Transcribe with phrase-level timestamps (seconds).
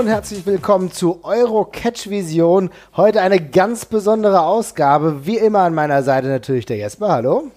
[0.00, 2.70] Und herzlich willkommen zu Euro Catch Vision.
[2.96, 5.26] Heute eine ganz besondere Ausgabe.
[5.26, 7.10] Wie immer an meiner Seite natürlich der Jesper.
[7.12, 7.50] Hallo.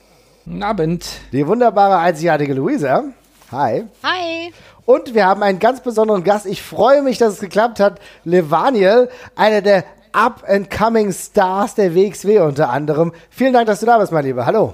[0.44, 1.06] Guten Abend.
[1.32, 3.06] Die wunderbare, einzigartige Luisa.
[3.50, 3.86] Hi.
[4.04, 4.54] Hi.
[4.86, 6.46] Und wir haben einen ganz besonderen Gast.
[6.46, 8.02] Ich freue mich, dass es geklappt hat.
[8.26, 9.08] Levaniel,
[9.38, 13.14] einer der up-and-coming Stars der WXW unter anderem.
[13.30, 14.46] Vielen Dank, dass du da bist, mein Lieber.
[14.46, 14.74] Hallo.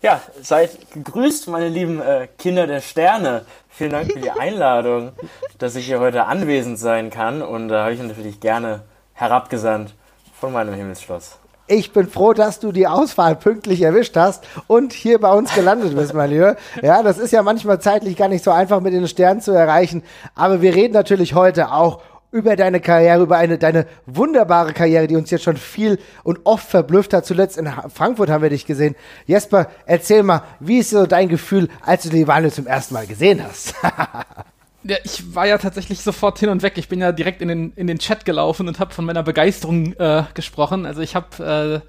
[0.00, 3.44] Ja, seid gegrüßt, meine lieben äh, Kinder der Sterne.
[3.68, 5.10] Vielen Dank für die Einladung,
[5.58, 7.42] dass ich hier heute anwesend sein kann.
[7.42, 8.82] Und da äh, habe ich natürlich gerne
[9.14, 9.94] herabgesandt
[10.38, 11.38] von meinem Himmelsschloss.
[11.66, 15.96] Ich bin froh, dass du die Auswahl pünktlich erwischt hast und hier bei uns gelandet
[15.96, 16.56] bist, mein Lieber.
[16.80, 20.04] Ja, das ist ja manchmal zeitlich gar nicht so einfach mit den Sternen zu erreichen.
[20.36, 25.16] Aber wir reden natürlich heute auch über deine Karriere, über eine deine wunderbare Karriere, die
[25.16, 27.24] uns jetzt schon viel und oft verblüfft hat.
[27.24, 28.96] Zuletzt in Frankfurt haben wir dich gesehen.
[29.26, 33.42] Jesper, erzähl mal, wie ist so dein Gefühl, als du Wahl zum ersten Mal gesehen
[33.42, 33.74] hast?
[34.84, 36.74] ja, ich war ja tatsächlich sofort hin und weg.
[36.76, 39.94] Ich bin ja direkt in den, in den Chat gelaufen und habe von meiner Begeisterung
[39.94, 40.84] äh, gesprochen.
[40.84, 41.82] Also ich habe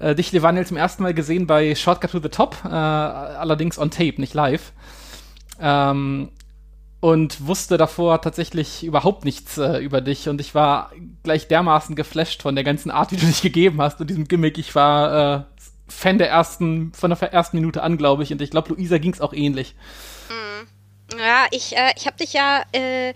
[0.00, 3.78] äh, äh, dich, Levaniel, zum ersten Mal gesehen bei Shortcut to the Top, äh, allerdings
[3.78, 4.72] on tape, nicht live.
[5.60, 6.30] Ähm,
[7.00, 12.42] und wusste davor tatsächlich überhaupt nichts äh, über dich und ich war gleich dermaßen geflasht
[12.42, 14.58] von der ganzen Art, wie du dich gegeben hast und diesem Gimmick.
[14.58, 15.42] Ich war äh,
[15.88, 19.12] Fan der ersten, von der ersten Minute an, glaube ich, und ich glaube, Luisa ging
[19.12, 19.74] es auch ähnlich.
[20.28, 21.18] Mhm.
[21.18, 23.14] Ja, ich, äh, ich habe dich ja äh,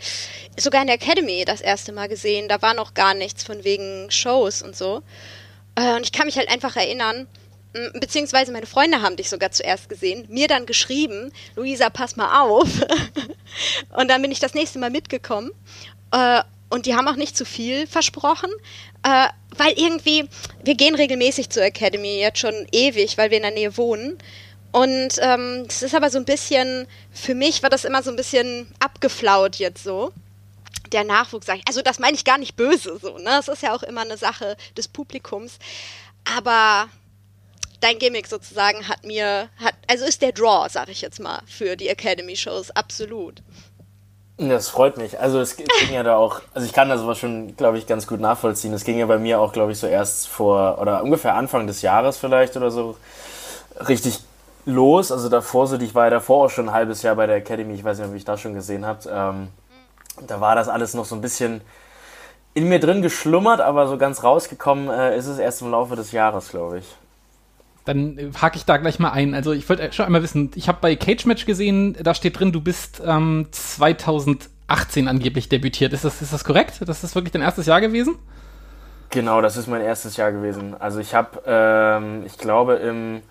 [0.57, 2.49] sogar in der Academy das erste Mal gesehen.
[2.49, 5.03] Da war noch gar nichts von wegen Shows und so.
[5.75, 7.27] Äh, und ich kann mich halt einfach erinnern,
[7.95, 12.69] beziehungsweise meine Freunde haben dich sogar zuerst gesehen, mir dann geschrieben, Luisa, pass mal auf.
[13.97, 15.51] und dann bin ich das nächste Mal mitgekommen.
[16.11, 18.51] Äh, und die haben auch nicht zu viel versprochen,
[19.02, 20.29] äh, weil irgendwie,
[20.64, 24.17] wir gehen regelmäßig zur Academy, jetzt schon ewig, weil wir in der Nähe wohnen.
[24.70, 28.17] Und ähm, das ist aber so ein bisschen, für mich war das immer so ein
[28.17, 30.13] bisschen abgeflaut jetzt so
[30.92, 31.67] der Nachwuchs sag ich.
[31.67, 33.24] Also das meine ich gar nicht böse so, ne?
[33.24, 35.58] Das ist ja auch immer eine Sache des Publikums.
[36.24, 36.89] Aber
[37.83, 41.77] dein Gimmick sozusagen hat mir, hat, also ist der Draw, sag ich jetzt mal, für
[41.77, 43.43] die Academy-Shows, absolut.
[44.39, 45.20] Das freut mich.
[45.20, 48.07] Also es ging ja da auch, also ich kann das aber schon, glaube ich, ganz
[48.07, 48.73] gut nachvollziehen.
[48.73, 51.83] Es ging ja bei mir auch, glaube ich, so erst vor, oder ungefähr Anfang des
[51.83, 52.97] Jahres vielleicht oder so,
[53.89, 54.21] richtig
[54.65, 55.13] los.
[55.13, 57.75] Also davor so, ich war ja davor auch schon ein halbes Jahr bei der Academy,
[57.75, 59.07] ich weiß nicht, ob ich das schon gesehen habt.
[59.11, 59.48] Ähm,
[60.27, 61.61] da war das alles noch so ein bisschen
[62.55, 66.13] in mir drin geschlummert, aber so ganz rausgekommen äh, ist es erst im Laufe des
[66.13, 66.85] Jahres, glaube ich.
[67.85, 69.35] Dann äh, hake ich da gleich mal ein.
[69.35, 72.53] Also ich wollte schon einmal wissen, ich habe bei Cage Match gesehen, da steht drin,
[72.53, 75.92] du bist ähm, 2018 angeblich debütiert.
[75.92, 76.81] Ist das, ist das korrekt?
[76.87, 78.17] Das ist wirklich dein erstes Jahr gewesen?
[79.11, 80.75] Genau, das ist mein erstes Jahr gewesen.
[80.79, 83.23] Also ich habe, ähm, ich glaube, im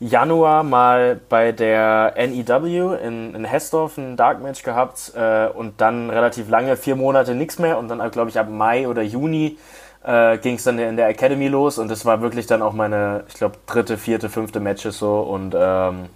[0.00, 6.10] Januar mal bei der NEW in, in Hessdorf ein Dark Match gehabt äh, und dann
[6.10, 9.58] relativ lange, vier Monate nichts mehr und dann, glaube ich, ab Mai oder Juni
[10.08, 13.24] äh, ging es dann in der Academy los und das war wirklich dann auch meine,
[13.28, 16.06] ich glaube, dritte, vierte, fünfte Matches so und ähm,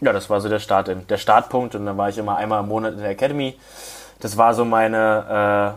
[0.00, 2.68] ja, das war so der Start, der Startpunkt und dann war ich immer einmal im
[2.68, 3.54] Monat in der Academy.
[4.20, 5.76] Das war so meine,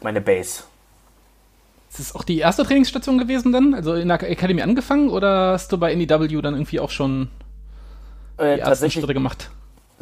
[0.00, 0.64] äh, meine Base.
[1.90, 3.72] Ist das auch die erste Trainingsstation gewesen dann?
[3.72, 7.28] Also in der Academy angefangen oder hast du bei NEW dann irgendwie auch schon
[8.36, 9.50] äh, die ersten Schritte gemacht?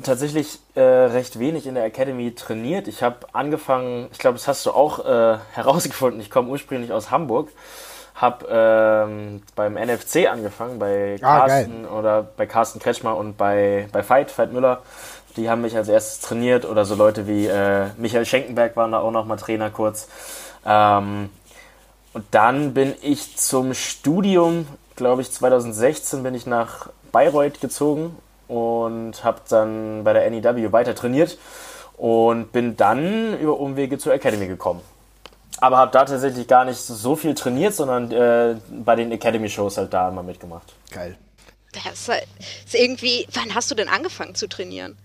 [0.02, 2.88] Tatsächlich äh, recht wenig in der Academy trainiert.
[2.88, 7.10] Ich habe angefangen, ich glaube, das hast du auch äh, herausgefunden, ich komme ursprünglich aus
[7.10, 7.50] Hamburg,
[8.14, 11.92] habe ähm, beim NFC angefangen, bei ah, Carsten geil.
[11.92, 14.82] oder bei Carsten Kretschmer und bei, bei Fight, Fight Müller.
[15.36, 19.00] Die haben mich als erstes trainiert oder so Leute wie äh, Michael Schenkenberg waren da
[19.00, 20.08] auch noch mal Trainer kurz.
[20.66, 21.30] Ähm,
[22.12, 28.16] und dann bin ich zum Studium, glaube ich, 2016 bin ich nach Bayreuth gezogen
[28.52, 31.38] und habe dann bei der NEW weiter trainiert
[31.96, 34.80] und bin dann über Umwege zur Academy gekommen.
[35.60, 39.92] Aber habe da tatsächlich gar nicht so viel trainiert, sondern äh, bei den Academy-Shows halt
[39.92, 40.74] da immer mitgemacht.
[40.90, 41.16] Geil.
[41.72, 44.98] Das ist irgendwie, wann hast du denn angefangen zu trainieren?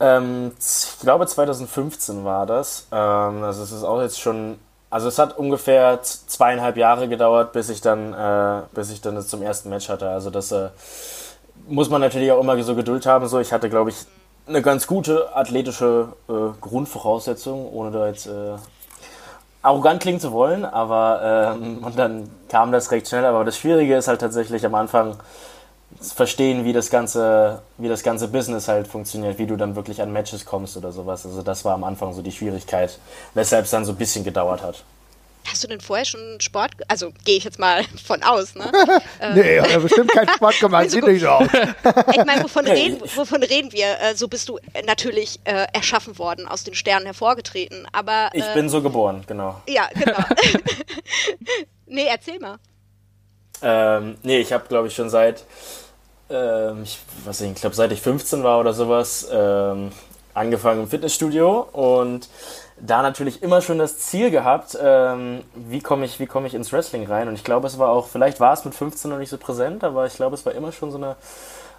[0.00, 2.86] Ähm, ich glaube 2015 war das.
[2.90, 4.58] Ähm, also es ist auch jetzt schon,
[4.88, 9.28] also es hat ungefähr zweieinhalb Jahre gedauert, bis ich dann, äh, bis ich dann das
[9.28, 10.08] zum ersten Match hatte.
[10.08, 10.70] Also das äh,
[11.68, 13.26] muss man natürlich auch immer so Geduld haben.
[13.28, 13.96] So, ich hatte, glaube ich,
[14.46, 18.56] eine ganz gute athletische äh, Grundvoraussetzung, ohne da jetzt äh,
[19.62, 23.24] arrogant klingen zu wollen, aber ähm, und dann kam das recht schnell.
[23.24, 25.16] Aber das Schwierige ist halt tatsächlich am Anfang
[26.00, 30.12] verstehen, wie das ganze, wie das ganze Business halt funktioniert, wie du dann wirklich an
[30.12, 31.26] Matches kommst oder sowas.
[31.26, 32.98] Also das war am Anfang so die Schwierigkeit,
[33.34, 34.84] weshalb es dann so ein bisschen gedauert hat.
[35.48, 38.70] Hast du denn vorher schon Sport, also gehe ich jetzt mal von aus, ne?
[39.34, 41.48] nee, hat er bestimmt keinen Sport gemacht, also sieht nicht so aus.
[42.12, 44.00] ich meine, wovon reden, wovon reden wir?
[44.00, 48.30] Äh, so bist du natürlich äh, erschaffen worden, aus den Sternen hervorgetreten, aber...
[48.32, 49.60] Äh, ich bin so geboren, genau.
[49.66, 50.24] Ja, genau.
[51.86, 52.58] nee, erzähl mal.
[53.62, 55.44] Ähm, nee, ich habe, glaube ich, schon seit,
[56.30, 59.90] ähm, ich weiß nicht, ich glaube, seit ich 15 war oder sowas, ähm,
[60.34, 62.28] angefangen im Fitnessstudio und
[62.80, 67.06] da natürlich immer schon das Ziel gehabt, ähm, wie komme ich, wie ich ins Wrestling
[67.06, 67.28] rein.
[67.28, 69.84] Und ich glaube, es war auch, vielleicht war es mit 15 noch nicht so präsent,
[69.84, 71.16] aber ich glaube, es war immer schon so eine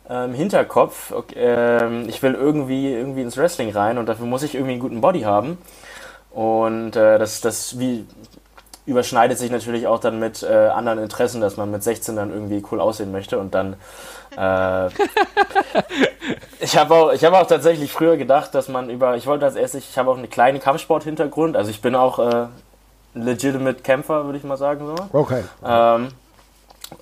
[0.09, 1.11] ähm, Hinterkopf.
[1.11, 4.81] Okay, ähm, ich will irgendwie, irgendwie ins Wrestling rein und dafür muss ich irgendwie einen
[4.81, 5.57] guten Body haben.
[6.31, 8.05] Und äh, das, das wie,
[8.85, 12.63] überschneidet sich natürlich auch dann mit äh, anderen Interessen, dass man mit 16 dann irgendwie
[12.71, 13.75] cool aussehen möchte und dann
[14.37, 14.89] äh,
[16.61, 19.89] ich habe auch, hab auch tatsächlich früher gedacht, dass man über, ich wollte als erstes,
[19.89, 22.47] ich habe auch einen kleinen Kampfsport-Hintergrund, also ich bin auch äh,
[23.15, 24.85] ein legitimate Kämpfer, würde ich mal sagen.
[24.85, 24.95] So.
[25.19, 25.43] Okay.
[25.65, 26.09] Ähm,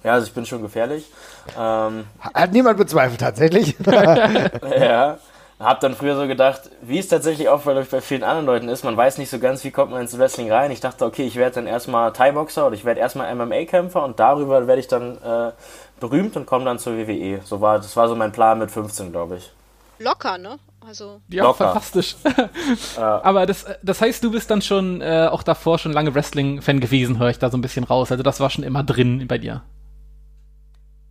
[0.03, 1.11] ja, also ich bin schon gefährlich.
[1.57, 3.75] Ähm, Hat niemand bezweifelt, tatsächlich.
[3.85, 5.17] ja.
[5.59, 8.85] Hab dann früher so gedacht, wie es tatsächlich auch bei, bei vielen anderen Leuten ist,
[8.85, 10.71] man weiß nicht so ganz, wie kommt man ins Wrestling rein.
[10.71, 14.67] Ich dachte, okay, ich werde dann erstmal Thai-Boxer oder ich werde erstmal MMA-Kämpfer und darüber
[14.67, 15.51] werde ich dann äh,
[15.99, 17.41] berühmt und komme dann zur WWE.
[17.43, 19.51] So war, das war so mein Plan mit 15, glaube ich.
[19.99, 20.57] Locker, ne?
[20.85, 21.65] Also ja, Locker.
[21.65, 22.15] fantastisch.
[22.97, 27.19] Aber das, das heißt, du bist dann schon äh, auch davor schon lange Wrestling-Fan gewesen,
[27.19, 28.11] höre ich da so ein bisschen raus.
[28.11, 29.61] Also das war schon immer drin bei dir.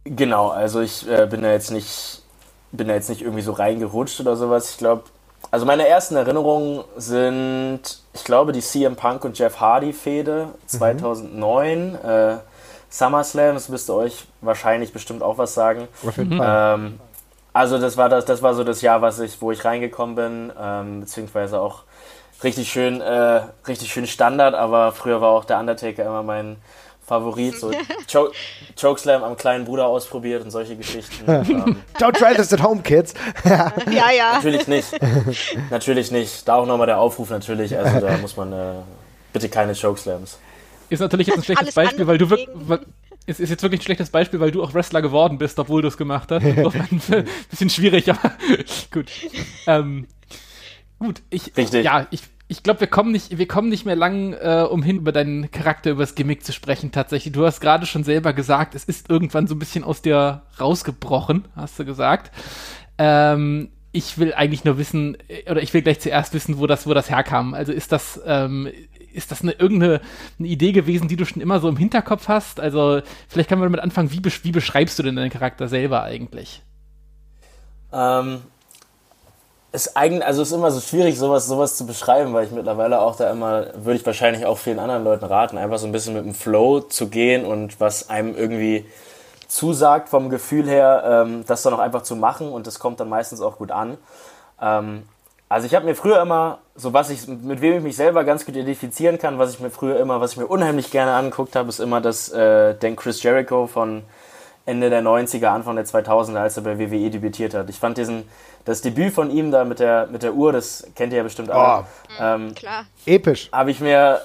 [0.04, 2.22] Genau, also ich äh, bin da jetzt nicht
[2.72, 4.72] bin da jetzt nicht irgendwie so reingerutscht oder sowas.
[4.72, 5.04] Ich glaube,
[5.50, 7.80] also meine ersten Erinnerungen sind,
[8.12, 11.90] ich glaube, die CM Punk und Jeff Hardy Fehde 2009.
[11.90, 11.94] Mhm.
[11.96, 12.36] Äh,
[12.90, 15.88] SummerSlam, das müsste euch wahrscheinlich bestimmt auch was sagen.
[16.16, 16.40] Mhm.
[16.42, 17.00] Ähm,
[17.52, 20.52] also das war das, das war so das Jahr, was ich, wo ich reingekommen bin,
[20.60, 21.82] ähm, beziehungsweise auch
[22.42, 26.56] richtig schön, äh, richtig schön Standard, aber früher war auch der Undertaker immer mein
[27.04, 27.72] Favorit, so
[28.06, 28.30] Cho
[28.80, 31.24] Chokeslam am kleinen Bruder ausprobiert und solche Geschichten.
[31.26, 33.14] ähm, Don't try this at home, kids.
[33.44, 34.34] ja, ja.
[34.34, 34.88] Natürlich nicht.
[35.70, 36.46] natürlich nicht.
[36.46, 37.76] Da auch nochmal der Aufruf natürlich.
[37.76, 38.74] Also da muss man äh,
[39.32, 40.38] bitte keine Chokeslams.
[40.90, 42.48] Ist natürlich jetzt ein schlechtes Beispiel, weil du wirklich.
[43.26, 45.88] Es ist jetzt wirklich ein schlechtes Beispiel, weil du auch Wrestler geworden bist, obwohl du
[45.88, 46.42] es gemacht hast.
[46.46, 47.02] ein
[47.50, 48.32] bisschen schwierig, aber
[48.90, 49.10] gut.
[49.66, 50.06] Ähm,
[50.98, 51.54] gut, ich.
[51.54, 51.84] Richtig.
[51.84, 55.12] Ja, ich ich glaube, wir kommen nicht, wir kommen nicht mehr lang äh, umhin, über
[55.12, 56.90] deinen Charakter, über das Gimmick zu sprechen.
[56.92, 60.42] Tatsächlich, du hast gerade schon selber gesagt, es ist irgendwann so ein bisschen aus dir
[60.58, 62.32] rausgebrochen, hast du gesagt.
[62.96, 66.86] Ähm, ich will eigentlich nur wissen, äh, oder ich will gleich zuerst wissen, wo das,
[66.86, 67.52] wo das herkam.
[67.52, 68.70] Also ist das, ähm,
[69.12, 70.00] ist das eine irgendeine
[70.38, 72.60] eine Idee gewesen, die du schon immer so im Hinterkopf hast?
[72.60, 76.62] Also vielleicht können wir damit anfangen, wie, wie beschreibst du denn deinen Charakter selber eigentlich?
[77.92, 78.42] Ähm,
[79.72, 83.16] ist eigentlich, also ist immer so schwierig, sowas, sowas zu beschreiben, weil ich mittlerweile auch
[83.16, 86.24] da immer, würde ich wahrscheinlich auch vielen anderen Leuten raten, einfach so ein bisschen mit
[86.24, 88.86] dem Flow zu gehen und was einem irgendwie
[89.46, 93.08] zusagt vom Gefühl her, ähm, das dann auch einfach zu machen und das kommt dann
[93.08, 93.98] meistens auch gut an.
[94.60, 95.02] Ähm,
[95.48, 98.44] also ich habe mir früher immer, so was ich, mit wem ich mich selber ganz
[98.44, 101.68] gut identifizieren kann, was ich mir früher immer, was ich mir unheimlich gerne angeguckt habe,
[101.68, 104.02] ist immer das, äh, den Chris Jericho von
[104.66, 107.70] Ende der 90er, Anfang der 2000er, als er bei WWE debütiert hat.
[107.70, 108.28] Ich fand diesen,
[108.66, 111.50] das Debüt von ihm da mit der, mit der Uhr, das kennt ihr ja bestimmt
[111.50, 111.84] auch.
[111.84, 112.84] Oh, ähm, klar.
[113.06, 113.48] Episch.
[113.50, 114.20] Habe ich mir,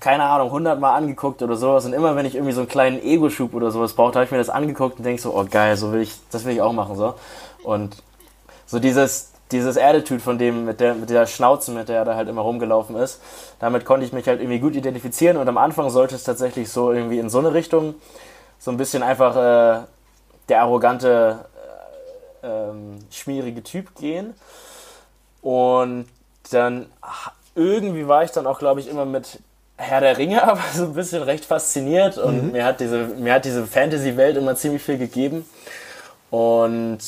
[0.00, 1.84] keine Ahnung, hundertmal angeguckt oder sowas.
[1.84, 4.38] Und immer wenn ich irgendwie so einen kleinen Ego-Schub oder sowas brauchte, habe ich mir
[4.38, 6.96] das angeguckt und denke so, oh geil, so will ich, das will ich auch machen.
[6.96, 7.14] so
[7.62, 8.02] Und
[8.66, 12.14] so dieses, dieses Attitude von dem, mit der, mit der Schnauze, mit der er da
[12.14, 13.20] halt immer rumgelaufen ist,
[13.58, 15.36] damit konnte ich mich halt irgendwie gut identifizieren.
[15.36, 17.94] Und am Anfang sollte es tatsächlich so irgendwie in so eine Richtung,
[18.58, 19.80] so ein bisschen einfach äh,
[20.48, 21.44] der arrogante
[22.42, 24.34] ähm, schmierige Typ gehen.
[25.42, 26.06] Und
[26.50, 26.86] dann
[27.54, 29.40] irgendwie war ich dann auch, glaube ich, immer mit
[29.76, 32.52] Herr der Ringe, aber so ein bisschen recht fasziniert und mhm.
[32.52, 35.48] mir hat diese, mir hat diese Fantasy-Welt immer ziemlich viel gegeben.
[36.30, 36.98] Und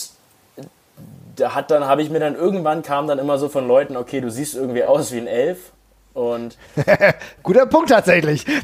[1.37, 4.21] da hat dann, habe ich mir dann irgendwann kam dann immer so von Leuten, okay,
[4.21, 5.73] du siehst irgendwie aus wie ein Elf.
[6.15, 6.59] Und
[7.43, 8.45] guter Punkt tatsächlich.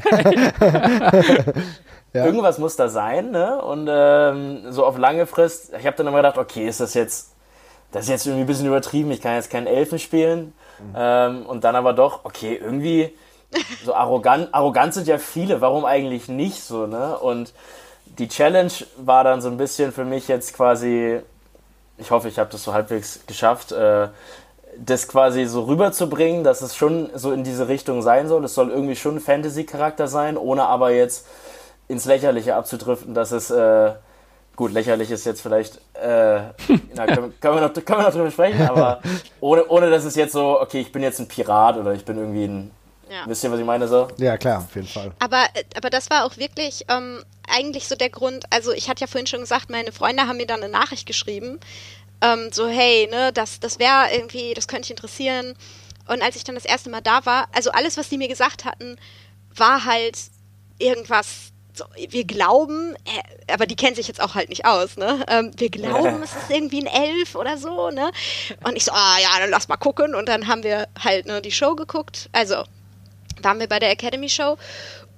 [2.13, 2.25] Ja.
[2.25, 3.61] Irgendwas muss da sein, ne?
[3.61, 7.35] Und ähm, so auf lange Frist, ich habe dann immer gedacht, okay, ist das jetzt,
[7.91, 10.53] das ist jetzt irgendwie ein bisschen übertrieben, ich kann jetzt keinen Elfen spielen.
[10.79, 10.95] Mhm.
[10.95, 13.13] Ähm, und dann aber doch, okay, irgendwie
[13.85, 17.17] so arrogant, arrogant sind ja viele, warum eigentlich nicht so, ne?
[17.17, 17.53] Und
[18.17, 21.21] die Challenge war dann so ein bisschen für mich jetzt quasi,
[21.99, 24.07] ich hoffe, ich habe das so halbwegs geschafft, äh,
[24.77, 28.45] das quasi so rüberzubringen, dass es schon so in diese Richtung sein soll.
[28.45, 31.27] Es soll irgendwie schon ein Fantasy-Charakter sein, ohne aber jetzt
[31.87, 33.91] ins Lächerliche abzudriften, dass es, äh,
[34.55, 36.41] gut, lächerlich ist jetzt vielleicht, äh,
[36.95, 39.01] na, können, können, wir noch, können wir noch drüber sprechen, aber
[39.41, 42.17] ohne, ohne dass es jetzt so, okay, ich bin jetzt ein Pirat oder ich bin
[42.17, 42.71] irgendwie ein,
[43.09, 43.23] Ja.
[43.25, 44.07] Wisst ihr, was ich meine so?
[44.17, 45.11] Ja, klar, auf jeden Fall.
[45.19, 49.07] Aber, aber das war auch wirklich ähm, eigentlich so der Grund, also ich hatte ja
[49.07, 51.59] vorhin schon gesagt, meine Freunde haben mir dann eine Nachricht geschrieben,
[52.21, 55.55] ähm, so, hey, ne, das, das wäre irgendwie, das könnte dich interessieren.
[56.07, 58.65] Und als ich dann das erste Mal da war, also alles, was die mir gesagt
[58.65, 58.97] hatten,
[59.55, 60.17] war halt
[60.79, 65.23] irgendwas so, wir glauben, äh, aber die kennen sich jetzt auch halt nicht aus, ne?
[65.29, 68.11] Ähm, wir glauben, es ist irgendwie ein Elf oder so, ne?
[68.63, 70.13] Und ich so, ah ja, dann lass mal gucken.
[70.13, 72.29] Und dann haben wir halt ne, die Show geguckt.
[72.33, 72.63] Also
[73.41, 74.57] waren wir bei der Academy Show.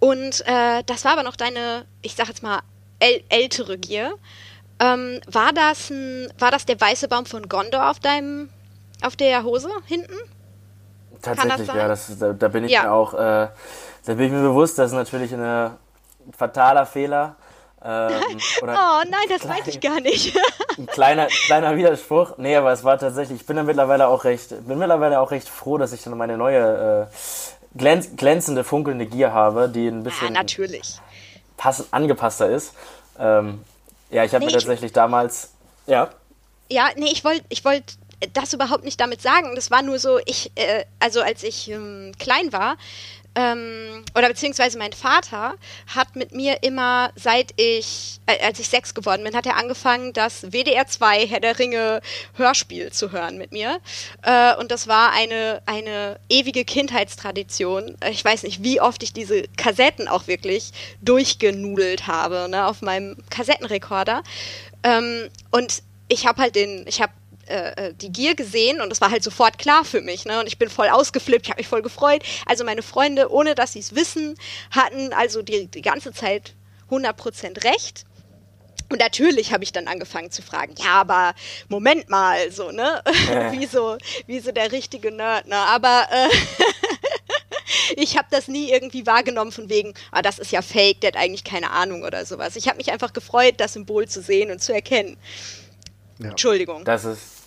[0.01, 2.61] Und äh, das war aber noch deine, ich sag jetzt mal,
[2.99, 4.15] äl ältere Gier.
[4.79, 8.49] Ähm, war das ein, war das der weiße Baum von Gondor auf deinem,
[9.03, 10.15] auf der Hose hinten?
[11.21, 12.83] Tatsächlich, das ja, das, da, da, bin ich ja.
[12.83, 13.53] mir auch, äh, da
[14.05, 15.77] bin ich mir bewusst, dass natürlich eine
[16.35, 17.35] fataler Fehler.
[17.85, 18.11] Ähm,
[18.63, 20.35] oh nein, das klein, weiß ich gar nicht.
[20.79, 22.39] ein kleiner, kleiner Widerspruch.
[22.39, 25.47] Nee, aber es war tatsächlich, ich bin da mittlerweile auch recht, bin mittlerweile auch recht
[25.47, 30.27] froh, dass ich dann meine neue äh, glänz, glänzende, funkelnde Gier habe, die ein bisschen.
[31.57, 32.73] Pass, angepasster ist.
[33.19, 33.63] Ähm,
[34.09, 35.51] ja, ich habe nee, mir tatsächlich damals.
[35.87, 36.09] Ja.
[36.69, 37.97] Ja, nee, ich wollte ich wollt
[38.33, 39.55] das überhaupt nicht damit sagen.
[39.55, 42.77] Das war nur so, ich, äh, also als ich ähm, klein war,
[43.33, 45.55] ähm, oder beziehungsweise mein Vater
[45.87, 50.11] hat mit mir immer, seit ich, äh, als ich sechs geworden bin, hat er angefangen,
[50.11, 52.01] das WDR 2 Herr der Ringe
[52.35, 53.79] Hörspiel zu hören mit mir.
[54.23, 57.95] Äh, und das war eine, eine ewige Kindheitstradition.
[58.09, 60.71] Ich weiß nicht, wie oft ich diese Kassetten auch wirklich
[61.01, 64.23] durchgenudelt habe, ne, auf meinem Kassettenrekorder.
[64.83, 67.13] Ähm, und ich habe halt den, ich habe
[67.51, 70.25] äh, äh, die Gier gesehen und das war halt sofort klar für mich.
[70.25, 70.39] Ne?
[70.39, 72.23] Und ich bin voll ausgeflippt, ich habe mich voll gefreut.
[72.45, 74.35] Also meine Freunde, ohne dass sie es wissen,
[74.71, 76.53] hatten also die, die ganze Zeit
[76.89, 78.05] 100% recht.
[78.89, 81.33] Und natürlich habe ich dann angefangen zu fragen, ja, aber
[81.69, 83.01] Moment mal, so, ne?
[83.31, 83.51] Äh.
[83.53, 85.55] wie, so, wie so der richtige Nerd, ne?
[85.55, 86.27] Aber äh,
[87.95, 91.17] ich habe das nie irgendwie wahrgenommen von wegen, ah, das ist ja fake, der hat
[91.17, 92.55] eigentlich keine Ahnung oder sowas.
[92.55, 95.17] Ich habe mich einfach gefreut, das Symbol zu sehen und zu erkennen.
[96.19, 96.29] Ja.
[96.29, 96.83] Entschuldigung.
[96.83, 97.40] Das ist,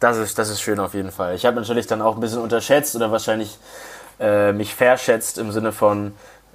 [0.00, 1.34] das ist, das ist schön auf jeden Fall.
[1.34, 3.58] Ich habe natürlich dann auch ein bisschen unterschätzt oder wahrscheinlich
[4.20, 6.14] äh, mich verschätzt im Sinne von,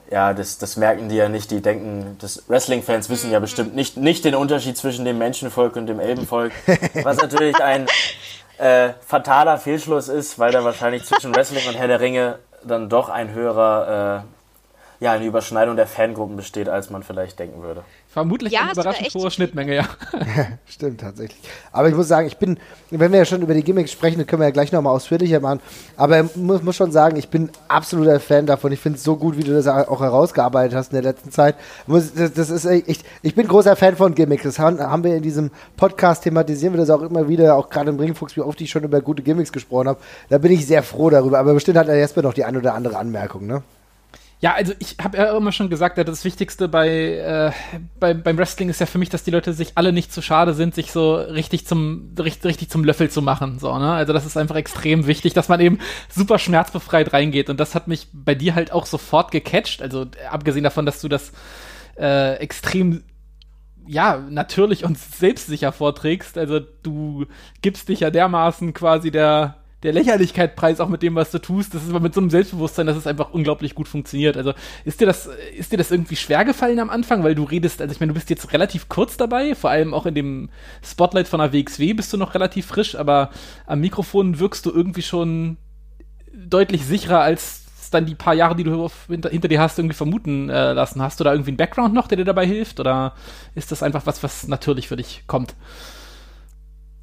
[0.09, 1.51] ja, das, das merken die ja nicht.
[1.51, 5.87] Die denken, das Wrestling-Fans wissen ja bestimmt nicht, nicht den Unterschied zwischen dem Menschenvolk und
[5.87, 6.51] dem Elbenvolk.
[7.03, 7.87] Was natürlich ein
[8.57, 13.09] äh, fataler Fehlschluss ist, weil da wahrscheinlich zwischen Wrestling und Herr der Ringe dann doch
[13.09, 17.83] ein höherer äh, ja, eine Überschneidung der Fangruppen besteht, als man vielleicht denken würde.
[18.11, 19.85] Vermutlich ja, eine überraschend hohe Schnittmenge, ja.
[20.65, 21.39] Stimmt, tatsächlich.
[21.71, 22.57] Aber ich muss sagen, ich bin,
[22.89, 25.39] wenn wir ja schon über die Gimmicks sprechen, dann können wir ja gleich nochmal ausführlicher
[25.39, 25.61] machen.
[25.95, 28.73] Aber ich muss, muss schon sagen, ich bin absoluter Fan davon.
[28.73, 31.55] Ich finde es so gut, wie du das auch herausgearbeitet hast in der letzten Zeit.
[31.87, 34.43] Das, das ist, ich, ich bin großer Fan von Gimmicks.
[34.43, 37.91] Das haben, haben wir in diesem Podcast thematisieren wir das auch immer wieder, auch gerade
[37.91, 39.99] im Ringfuchs, wie oft ich schon über gute Gimmicks gesprochen habe.
[40.27, 41.39] Da bin ich sehr froh darüber.
[41.39, 43.63] Aber bestimmt hat der Jesper noch die ein oder andere Anmerkung, ne?
[44.41, 47.51] Ja, also ich habe ja immer schon gesagt, das Wichtigste bei, äh,
[47.99, 50.55] bei, beim Wrestling ist ja für mich, dass die Leute sich alle nicht zu schade
[50.55, 53.59] sind, sich so richtig zum richtig, richtig zum Löffel zu machen.
[53.59, 53.91] So, ne?
[53.93, 55.77] Also das ist einfach extrem wichtig, dass man eben
[56.09, 57.51] super schmerzbefreit reingeht.
[57.51, 59.83] Und das hat mich bei dir halt auch sofort gecatcht.
[59.83, 61.33] Also abgesehen davon, dass du das
[61.99, 63.03] äh, extrem
[63.85, 66.39] ja, natürlich und selbstsicher vorträgst.
[66.39, 67.27] Also du
[67.61, 71.73] gibst dich ja dermaßen quasi der der Lächerlichkeitpreis auch mit dem, was du tust.
[71.73, 74.37] Das ist aber mit so einem Selbstbewusstsein, dass es einfach unglaublich gut funktioniert.
[74.37, 74.53] Also
[74.85, 77.91] ist dir das, ist dir das irgendwie schwer gefallen am Anfang, weil du redest, also
[77.91, 80.49] ich meine, du bist jetzt relativ kurz dabei, vor allem auch in dem
[80.83, 83.31] Spotlight von der WXW bist du noch relativ frisch, aber
[83.65, 85.57] am Mikrofon wirkst du irgendwie schon
[86.33, 87.61] deutlich sicherer als
[87.91, 91.01] dann die paar Jahre, die du hinter, hinter dir hast, irgendwie vermuten äh, lassen.
[91.01, 92.79] Hast du da irgendwie einen Background noch, der dir dabei hilft?
[92.79, 93.13] Oder
[93.53, 95.55] ist das einfach was, was natürlich für dich kommt?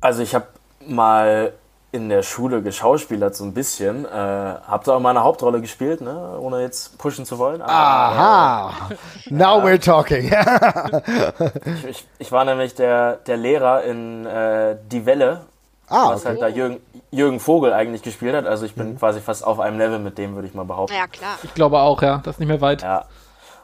[0.00, 0.48] Also ich habe
[0.86, 1.52] mal
[1.90, 4.04] in der Schule geschauspielert so ein bisschen.
[4.04, 6.38] Äh, hab da auch mal eine Hauptrolle gespielt, ne?
[6.38, 7.62] ohne jetzt pushen zu wollen.
[7.62, 8.90] Aber, Aha!
[8.90, 8.94] Äh,
[9.32, 10.30] Now we're talking.
[11.64, 15.46] ich, ich, ich, war nämlich der, der Lehrer in äh, Die Welle,
[15.88, 16.80] ah, was halt da Jürgen,
[17.10, 18.46] Jürgen Vogel eigentlich gespielt hat.
[18.46, 18.98] Also ich bin mhm.
[18.98, 20.94] quasi fast auf einem Level mit dem, würde ich mal behaupten.
[20.94, 21.38] Ja, klar.
[21.42, 22.20] Ich glaube auch, ja.
[22.22, 22.82] Das ist nicht mehr weit.
[22.82, 23.06] Ja.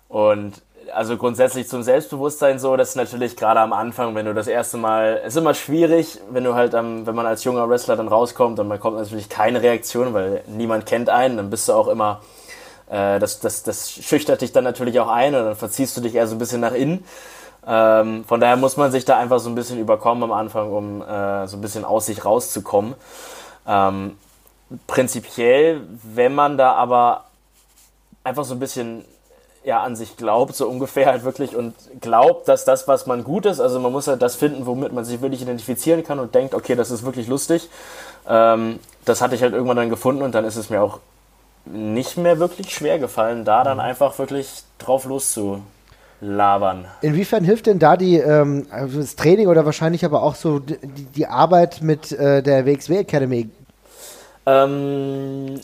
[0.09, 0.63] Und
[0.93, 4.77] also grundsätzlich zum Selbstbewusstsein so, das ist natürlich gerade am Anfang, wenn du das erste
[4.77, 8.09] Mal, es ist immer schwierig, wenn du halt, am, wenn man als junger Wrestler dann
[8.09, 11.89] rauskommt und man kommt natürlich keine Reaktion, weil niemand kennt einen, dann bist du auch
[11.89, 12.21] immer,
[12.91, 16.15] äh, das, das, das schüchtert dich dann natürlich auch ein und dann verziehst du dich
[16.15, 17.05] eher so ein bisschen nach innen.
[17.67, 21.03] Ähm, von daher muss man sich da einfach so ein bisschen überkommen am Anfang, um
[21.03, 22.95] äh, so ein bisschen aus sich rauszukommen.
[23.67, 24.19] Ähm,
[24.87, 27.25] prinzipiell, wenn man da aber
[28.23, 29.05] einfach so ein bisschen
[29.65, 33.47] ja an sich glaubt, so ungefähr halt wirklich und glaubt, dass das, was man gut
[33.47, 36.55] ist, also man muss halt das finden, womit man sich wirklich identifizieren kann und denkt,
[36.55, 37.69] okay, das ist wirklich lustig.
[38.29, 41.01] Ähm, das hatte ich halt irgendwann dann gefunden und dann ist es mir auch
[41.65, 43.85] nicht mehr wirklich schwer gefallen, da dann mhm.
[43.85, 46.87] einfach wirklich drauf loszulabern.
[47.01, 50.77] Inwiefern hilft denn da die, ähm, also das Training oder wahrscheinlich aber auch so die,
[51.17, 53.49] die Arbeit mit äh, der WXW Academy?
[54.47, 55.59] Ähm,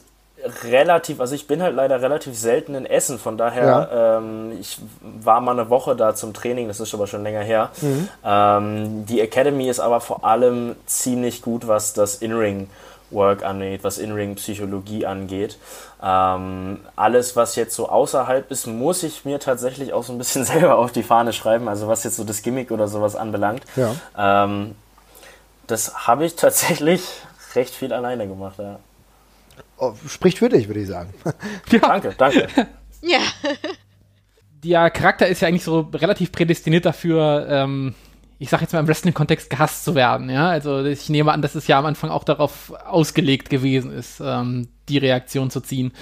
[0.63, 4.19] relativ, also ich bin halt leider relativ selten in Essen, von daher, ja.
[4.19, 7.71] ähm, ich war mal eine Woche da zum Training, das ist aber schon länger her.
[7.81, 8.09] Mhm.
[8.25, 12.69] Ähm, die Academy ist aber vor allem ziemlich gut, was das In-Ring
[13.11, 15.59] Work angeht, was In-Ring-Psychologie angeht.
[16.03, 20.45] Ähm, alles, was jetzt so außerhalb ist, muss ich mir tatsächlich auch so ein bisschen
[20.47, 23.65] selber auf die Fahne schreiben, also was jetzt so das Gimmick oder sowas anbelangt.
[23.77, 23.95] Ja.
[24.17, 24.75] Ähm,
[25.67, 27.03] das habe ich tatsächlich
[27.55, 28.79] recht viel alleine gemacht, ja.
[29.79, 31.13] Oh, spricht für dich, würde ich sagen.
[31.71, 31.79] Ja.
[31.79, 32.49] Danke, danke.
[33.03, 33.21] Ja.
[34.63, 37.95] Der Charakter ist ja eigentlich so relativ prädestiniert dafür, ähm,
[38.39, 40.49] ich sag jetzt mal im Wrestling-Kontext gehasst zu werden, ja.
[40.49, 44.69] Also ich nehme an, dass es ja am Anfang auch darauf ausgelegt gewesen ist, ähm,
[44.89, 45.93] die Reaktion zu ziehen.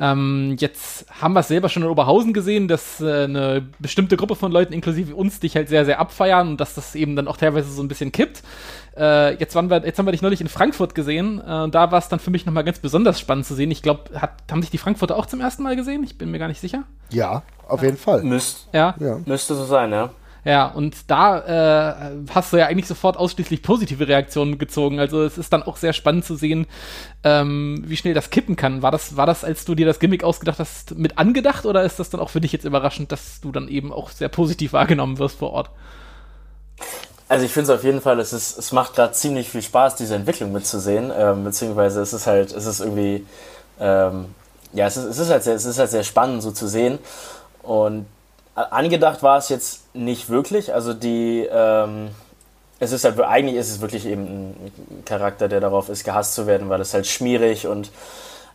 [0.00, 4.36] Ähm, jetzt haben wir es selber schon in Oberhausen gesehen, dass äh, eine bestimmte Gruppe
[4.36, 7.36] von Leuten, inklusive uns, dich halt sehr, sehr abfeiern und dass das eben dann auch
[7.36, 8.42] teilweise so ein bisschen kippt.
[8.96, 11.40] Äh, jetzt, waren wir, jetzt haben wir dich neulich in Frankfurt gesehen.
[11.40, 13.70] Äh, da war es dann für mich nochmal ganz besonders spannend zu sehen.
[13.70, 14.04] Ich glaube,
[14.50, 16.04] haben dich die Frankfurter auch zum ersten Mal gesehen?
[16.04, 16.84] Ich bin mir gar nicht sicher.
[17.10, 18.22] Ja, auf jeden Fall.
[18.22, 18.94] Müsst, ja.
[19.26, 20.10] Müsste so sein, ja.
[20.44, 25.00] Ja, und da äh, hast du ja eigentlich sofort ausschließlich positive Reaktionen gezogen.
[25.00, 26.66] Also es ist dann auch sehr spannend zu sehen,
[27.24, 28.82] ähm, wie schnell das kippen kann.
[28.82, 31.98] War das, war das, als du dir das Gimmick ausgedacht hast, mit angedacht oder ist
[31.98, 35.18] das dann auch für dich jetzt überraschend, dass du dann eben auch sehr positiv wahrgenommen
[35.18, 35.70] wirst vor Ort?
[37.28, 39.96] Also ich finde es auf jeden Fall, es, ist, es macht gerade ziemlich viel Spaß,
[39.96, 43.26] diese Entwicklung mitzusehen, ähm, beziehungsweise es ist halt, es ist irgendwie,
[43.78, 44.26] ähm,
[44.72, 46.98] ja, es ist, es, ist halt sehr, es ist halt sehr spannend so zu sehen
[47.62, 48.06] und
[48.70, 50.74] Angedacht war es jetzt nicht wirklich.
[50.74, 52.10] Also die, ähm,
[52.80, 56.46] es ist halt, eigentlich ist es wirklich eben ein Charakter, der darauf ist, gehasst zu
[56.46, 57.90] werden, weil es halt schmierig und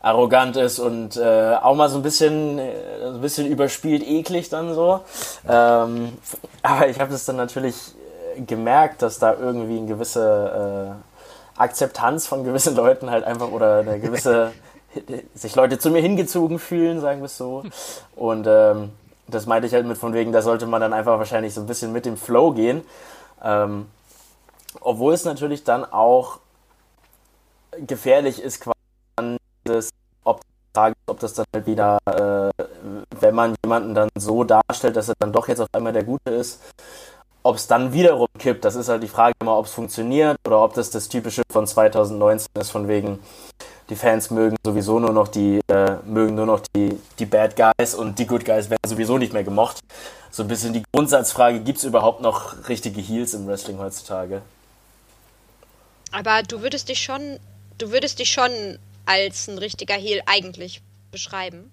[0.02, 2.74] arrogant ist und äh, auch mal so ein bisschen, äh,
[3.06, 5.00] ein bisschen überspielt, eklig dann so.
[5.48, 6.18] Ähm,
[6.62, 7.76] aber ich habe das dann natürlich
[8.36, 10.98] äh, gemerkt, dass da irgendwie eine gewisse
[11.58, 14.52] äh, Akzeptanz von gewissen Leuten halt einfach oder eine gewisse
[15.34, 17.64] sich Leute zu mir hingezogen fühlen, sagen wir es so.
[18.16, 18.92] Und ähm,
[19.34, 21.68] das meinte ich halt mit von wegen, da sollte man dann einfach wahrscheinlich so ein
[21.68, 22.84] bisschen mit dem Flow gehen.
[23.44, 23.88] Ähm,
[24.82, 26.40] obwohl es natürlich dann auch
[27.78, 29.90] gefährlich ist, quasi,
[30.24, 30.42] ob,
[31.08, 32.64] ob das dann halt wieder, äh,
[33.20, 36.32] wenn man jemanden dann so darstellt, dass er dann doch jetzt auf einmal der Gute
[36.32, 36.62] ist,
[37.44, 38.64] ob es dann wiederum kippt.
[38.64, 41.68] Das ist halt die Frage immer, ob es funktioniert oder ob das das Typische von
[41.68, 43.20] 2019 ist, von wegen,
[43.94, 47.94] die Fans mögen sowieso nur noch die, äh, mögen nur noch die, die Bad Guys
[47.94, 49.82] und die Good Guys werden sowieso nicht mehr gemocht.
[50.32, 54.42] So ein bisschen die Grundsatzfrage, gibt es überhaupt noch richtige Heels im Wrestling heutzutage?
[56.12, 57.40] Aber du würdest dich schon,
[57.78, 61.72] du würdest dich schon als ein richtiger Heel eigentlich beschreiben.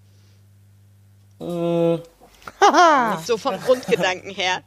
[1.39, 1.97] Mm.
[3.25, 4.61] so vom Grundgedanken her.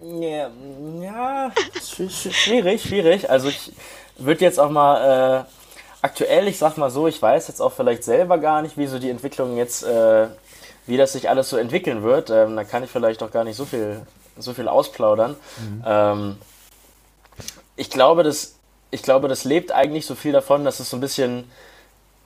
[0.00, 0.50] Ja,
[1.02, 1.52] ja
[1.82, 3.28] schwierig, schwierig.
[3.28, 3.72] Also ich
[4.16, 5.61] würde jetzt auch mal äh,
[6.02, 8.98] aktuell, ich sag mal so, ich weiß jetzt auch vielleicht selber gar nicht, wie so
[8.98, 10.26] die Entwicklung jetzt, äh,
[10.86, 12.28] wie das sich alles so entwickeln wird.
[12.28, 14.02] Ähm, da kann ich vielleicht auch gar nicht so viel,
[14.36, 15.36] so viel ausplaudern.
[15.58, 15.84] Mhm.
[15.86, 16.36] Ähm,
[17.76, 18.56] ich glaube, das,
[18.90, 21.50] ich glaube, das lebt eigentlich so viel davon, dass es so ein bisschen,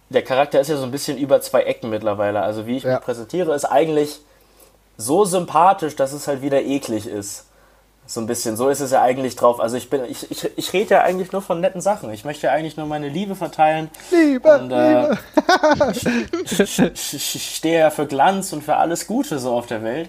[0.08, 2.40] der Charakter ist ja so ein bisschen über zwei Ecken mittlerweile.
[2.40, 2.94] Also wie ich ja.
[2.94, 4.20] mich präsentiere, ist eigentlich
[4.96, 7.45] so sympathisch, dass es halt wieder eklig ist.
[8.08, 9.60] So ein bisschen, so ist es ja eigentlich drauf.
[9.60, 12.12] Also ich bin, ich, ich, ich rede ja eigentlich nur von netten Sachen.
[12.12, 13.90] Ich möchte ja eigentlich nur meine Liebe verteilen.
[14.12, 15.18] Liebe, und, äh, Liebe.
[16.44, 16.78] ich,
[17.34, 20.08] ich, stehe ja für Glanz und für alles Gute so auf der Welt.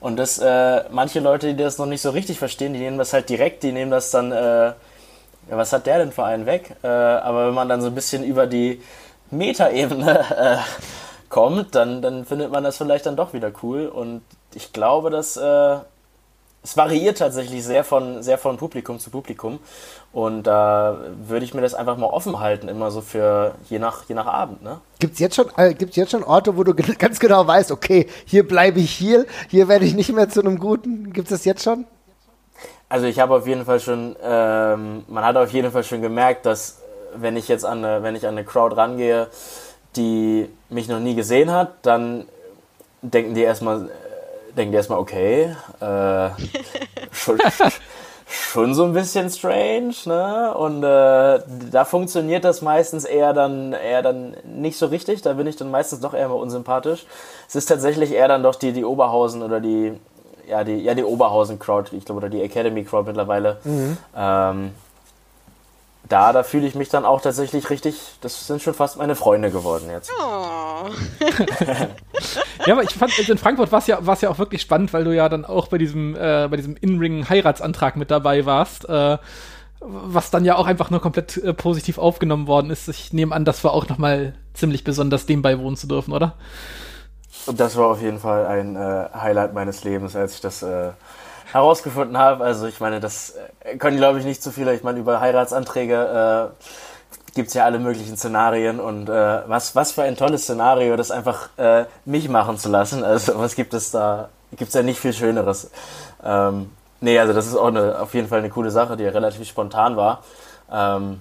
[0.00, 3.14] Und das, äh, manche Leute, die das noch nicht so richtig verstehen, die nehmen das
[3.14, 6.76] halt direkt, die nehmen das dann, äh, ja, was hat der denn für einen weg?
[6.82, 8.82] Äh, aber wenn man dann so ein bisschen über die
[9.30, 10.56] Metaebene äh,
[11.30, 13.86] kommt, dann, dann findet man das vielleicht dann doch wieder cool.
[13.86, 14.20] Und
[14.54, 15.78] ich glaube, dass äh,
[16.62, 19.58] es variiert tatsächlich sehr von, sehr von Publikum zu Publikum.
[20.12, 24.04] Und da würde ich mir das einfach mal offen halten, immer so für je nach,
[24.08, 24.62] je nach Abend.
[24.62, 24.80] Ne?
[24.98, 28.46] Gibt es jetzt, schon, äh, jetzt schon Orte, wo du ganz genau weißt, okay, hier
[28.46, 31.12] bleibe ich hier, hier werde ich nicht mehr zu einem Guten?
[31.12, 31.86] Gibt es das jetzt schon?
[32.88, 36.46] Also ich habe auf jeden Fall schon, ähm, man hat auf jeden Fall schon gemerkt,
[36.46, 36.82] dass
[37.14, 39.28] wenn ich jetzt an eine, wenn ich an eine Crowd rangehe,
[39.96, 42.26] die mich noch nie gesehen hat, dann
[43.02, 43.90] denken die erstmal,
[44.58, 46.30] denken die erstmal, okay, äh,
[47.12, 47.38] schon,
[48.26, 50.54] schon so ein bisschen strange, ne?
[50.54, 51.40] Und äh,
[51.70, 55.22] da funktioniert das meistens eher dann, eher dann nicht so richtig.
[55.22, 57.06] Da bin ich dann meistens doch eher mal unsympathisch.
[57.48, 59.98] Es ist tatsächlich eher dann doch die, die Oberhausen oder die,
[60.46, 63.58] ja, die, ja, die Oberhausen-Crowd, ich glaube, oder die Academy-Crowd mittlerweile.
[63.64, 63.96] Mhm.
[64.16, 64.70] Ähm,
[66.08, 69.50] da, da fühle ich mich dann auch tatsächlich richtig, das sind schon fast meine Freunde
[69.50, 70.10] geworden jetzt.
[70.18, 70.37] Oh.
[72.66, 75.04] ja, aber ich fand, also in Frankfurt war es ja, ja auch wirklich spannend, weil
[75.04, 78.88] du ja dann auch bei diesem, äh, diesem In-Ring-Heiratsantrag mit dabei warst.
[78.88, 79.18] Äh,
[79.80, 82.88] was dann ja auch einfach nur komplett äh, positiv aufgenommen worden ist.
[82.88, 86.34] Ich nehme an, das war auch nochmal ziemlich besonders, dem beiwohnen zu dürfen, oder?
[87.46, 90.90] Das war auf jeden Fall ein äh, Highlight meines Lebens, als ich das äh,
[91.52, 92.44] herausgefunden habe.
[92.44, 94.74] Also ich meine, das äh, können glaube ich nicht zu viele.
[94.74, 96.64] Ich meine, über Heiratsanträge äh,
[97.34, 101.10] gibt es ja alle möglichen Szenarien und äh, was, was für ein tolles Szenario, das
[101.10, 103.04] einfach äh, mich machen zu lassen.
[103.04, 104.28] Also was gibt es da?
[104.52, 105.70] Gibt es ja nicht viel Schöneres.
[106.24, 109.10] Ähm, nee, also das ist auch eine, auf jeden Fall eine coole Sache, die ja
[109.10, 110.22] relativ spontan war.
[110.72, 111.20] Ähm,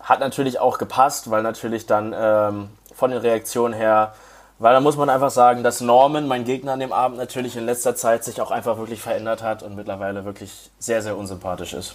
[0.00, 4.12] hat natürlich auch gepasst, weil natürlich dann ähm, von den Reaktionen her
[4.60, 7.64] weil da muss man einfach sagen, dass Norman, mein Gegner an dem Abend, natürlich in
[7.64, 11.94] letzter Zeit sich auch einfach wirklich verändert hat und mittlerweile wirklich sehr, sehr unsympathisch ist.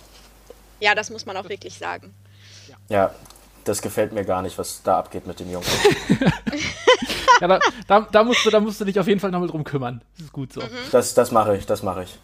[0.80, 2.16] Ja, das muss man auch wirklich sagen.
[2.90, 3.12] Ja,
[3.64, 5.66] das gefällt mir gar nicht, was da abgeht mit dem Jungen.
[7.42, 9.64] ja, da, da, da, musst du, da musst du dich auf jeden Fall nochmal drum
[9.64, 10.02] kümmern.
[10.18, 10.62] Das ist gut so.
[10.62, 10.68] Mhm.
[10.92, 12.20] Das, das mache ich, das mache ich.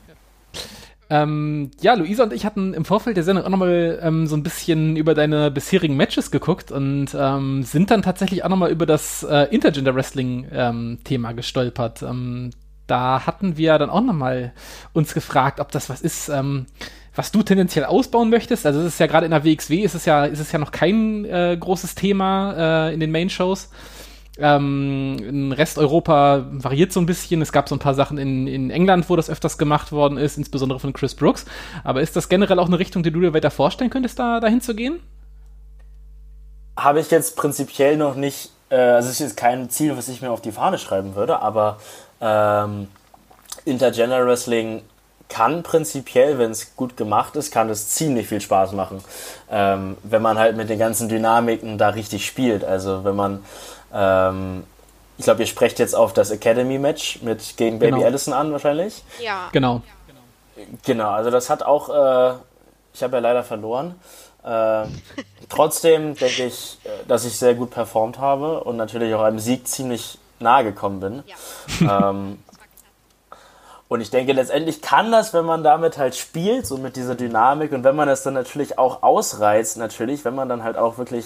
[1.10, 4.44] Ähm, ja, Luisa und ich hatten im Vorfeld der Sendung auch nochmal ähm, so ein
[4.44, 9.24] bisschen über deine bisherigen Matches geguckt und ähm, sind dann tatsächlich auch nochmal über das
[9.24, 12.02] äh, Intergender Wrestling ähm, Thema gestolpert.
[12.02, 12.52] Ähm,
[12.88, 14.54] da hatten wir dann auch nochmal
[14.94, 16.68] uns gefragt, ob das was ist, ähm,
[17.16, 18.66] was du tendenziell ausbauen möchtest.
[18.66, 20.72] Also es ist ja gerade in der WXW ist es ja, ist es ja noch
[20.72, 23.70] kein äh, großes Thema äh, in den Main-Shows.
[24.38, 27.42] Ähm, in Resteuropa variiert so ein bisschen.
[27.42, 30.38] Es gab so ein paar Sachen in, in England, wo das öfters gemacht worden ist,
[30.38, 31.46] insbesondere von Chris Brooks.
[31.84, 34.62] Aber ist das generell auch eine Richtung, die du dir weiter vorstellen könntest, da dahin
[34.62, 35.02] zu gehen?
[36.78, 40.22] Habe ich jetzt prinzipiell noch nicht, äh, also es ist jetzt kein Ziel, was ich
[40.22, 41.78] mir auf die Fahne schreiben würde, aber
[42.22, 42.88] ähm,
[43.66, 44.82] Intergender Wrestling
[45.32, 49.04] kann prinzipiell, wenn es gut gemacht ist, kann es ziemlich viel Spaß machen,
[49.50, 52.64] ähm, wenn man halt mit den ganzen Dynamiken da richtig spielt.
[52.64, 53.44] Also wenn man
[53.94, 54.64] ähm,
[55.22, 58.06] ich glaube, ihr sprecht jetzt auf das Academy-Match mit gegen Baby genau.
[58.06, 59.04] Allison an, wahrscheinlich.
[59.20, 59.50] Ja.
[59.52, 59.84] Genau.
[60.84, 62.34] Genau, also das hat auch, äh,
[62.94, 63.96] ich habe ja leider verloren.
[64.44, 64.88] Äh,
[65.50, 70.18] trotzdem denke ich, dass ich sehr gut performt habe und natürlich auch einem Sieg ziemlich
[70.40, 71.24] nahe gekommen bin.
[71.80, 72.10] Ja.
[72.10, 72.40] Ähm,
[73.92, 77.74] und ich denke, letztendlich kann das, wenn man damit halt spielt, so mit dieser Dynamik
[77.74, 81.26] und wenn man es dann natürlich auch ausreizt, natürlich, wenn man dann halt auch wirklich,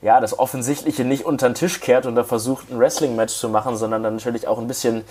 [0.00, 3.76] ja, das Offensichtliche nicht unter den Tisch kehrt und da versucht, ein Wrestling-Match zu machen,
[3.76, 5.04] sondern dann natürlich auch ein bisschen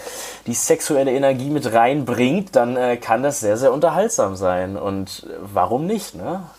[0.48, 4.76] die sexuelle Energie mit reinbringt, dann äh, kann das sehr, sehr unterhaltsam sein.
[4.76, 6.50] Und warum nicht, ne?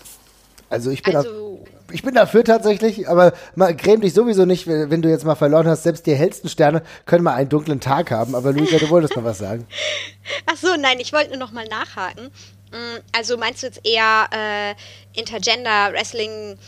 [0.70, 1.48] Also ich bin also,
[1.90, 5.66] ich bin dafür tatsächlich, aber mal, gräm dich sowieso nicht, wenn du jetzt mal verloren
[5.66, 5.85] hast.
[5.85, 8.35] Selbst die hellsten Sterne können mal einen dunklen Tag haben.
[8.35, 9.66] Aber Luisa, du wolltest noch was sagen.
[10.46, 12.27] Ach so, nein, ich wollte nur noch mal nachhaken.
[12.72, 16.59] Mm, also meinst du jetzt eher äh, Intergender Wrestling?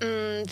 [0.00, 0.44] Mm,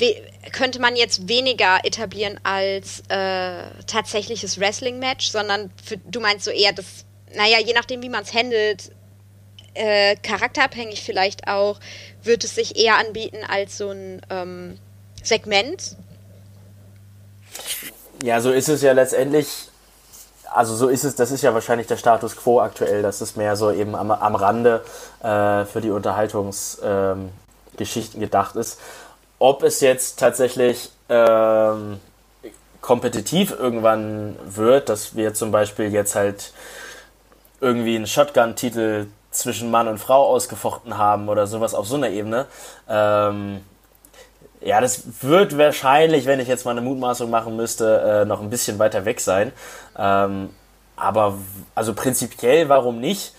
[0.52, 6.72] könnte man jetzt weniger etablieren als äh, tatsächliches Wrestling-Match, sondern für, du meinst so eher
[6.72, 7.04] das,
[7.36, 8.90] naja, je nachdem, wie man es handelt,
[9.74, 11.78] äh, charakterabhängig vielleicht auch,
[12.22, 14.78] wird es sich eher anbieten als so ein ähm,
[15.22, 15.96] Segment.
[18.22, 19.48] Ja, so ist es ja letztendlich.
[20.52, 23.54] Also so ist es, das ist ja wahrscheinlich der Status quo aktuell, dass es mehr
[23.54, 24.82] so eben am, am Rande
[25.22, 27.30] äh, für die Unterhaltungsgeschichten
[28.14, 28.80] ähm, gedacht ist.
[29.38, 32.00] Ob es jetzt tatsächlich ähm,
[32.80, 36.52] kompetitiv irgendwann wird, dass wir zum Beispiel jetzt halt
[37.60, 42.46] irgendwie einen Shotgun-Titel zwischen Mann und Frau ausgefochten haben oder sowas auf so einer Ebene.
[42.88, 43.60] Ähm,
[44.60, 48.50] ja, das wird wahrscheinlich, wenn ich jetzt mal eine Mutmaßung machen müsste, äh, noch ein
[48.50, 49.52] bisschen weiter weg sein.
[49.96, 50.50] Ähm,
[50.96, 51.38] aber
[51.74, 53.34] also prinzipiell, warum nicht?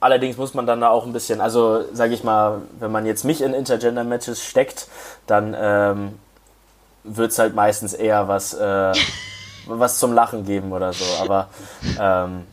[0.00, 3.24] Allerdings muss man dann da auch ein bisschen, also sage ich mal, wenn man jetzt
[3.24, 4.88] mich in Intergender-Matches steckt,
[5.26, 6.18] dann ähm,
[7.02, 8.92] wird es halt meistens eher was, äh,
[9.66, 11.04] was zum Lachen geben oder so.
[11.22, 11.48] Aber
[11.98, 12.46] ähm,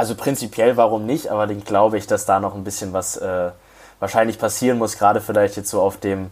[0.00, 1.28] also prinzipiell, warum nicht?
[1.28, 3.50] Aber dann glaube ich, dass da noch ein bisschen was äh,
[3.98, 6.30] wahrscheinlich passieren muss, gerade vielleicht jetzt so auf dem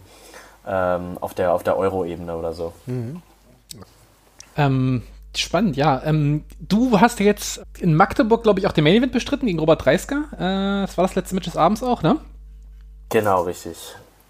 [0.65, 2.73] ähm, auf der auf der Euro-Ebene oder so.
[2.87, 3.21] Mhm.
[4.57, 5.03] Ähm,
[5.37, 6.01] spannend, ja.
[6.03, 9.85] Ähm, du hast jetzt in Magdeburg, glaube ich, auch den Main Event bestritten gegen Robert
[9.85, 10.23] Dreisker.
[10.33, 12.17] Äh, das war das letzte Match des Abends auch, ne?
[13.09, 13.77] Genau, richtig.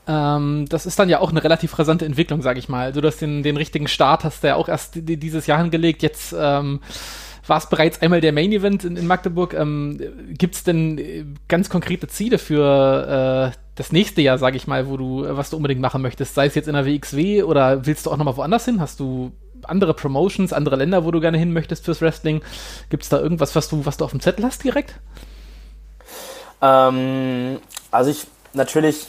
[0.05, 2.87] Ähm, das ist dann ja auch eine relativ rasante Entwicklung, sage ich mal.
[2.87, 6.03] Also, du hast den, den richtigen Start, hast du ja auch erst dieses Jahr hingelegt.
[6.03, 6.81] Jetzt ähm,
[7.49, 9.53] war es bereits einmal der Main Event in, in Magdeburg.
[9.53, 14.67] Ähm, Gibt es denn äh, ganz konkrete Ziele für äh, das nächste Jahr, sage ich
[14.67, 16.35] mal, wo du, äh, was du unbedingt machen möchtest?
[16.35, 18.79] Sei es jetzt in der WXW oder willst du auch nochmal woanders hin?
[18.79, 19.31] Hast du
[19.63, 22.41] andere Promotions, andere Länder, wo du gerne hin möchtest fürs Wrestling?
[22.89, 24.95] Gibt es da irgendwas, was du, was du auf dem Zettel hast direkt?
[26.61, 27.59] Ähm,
[27.91, 29.07] also ich natürlich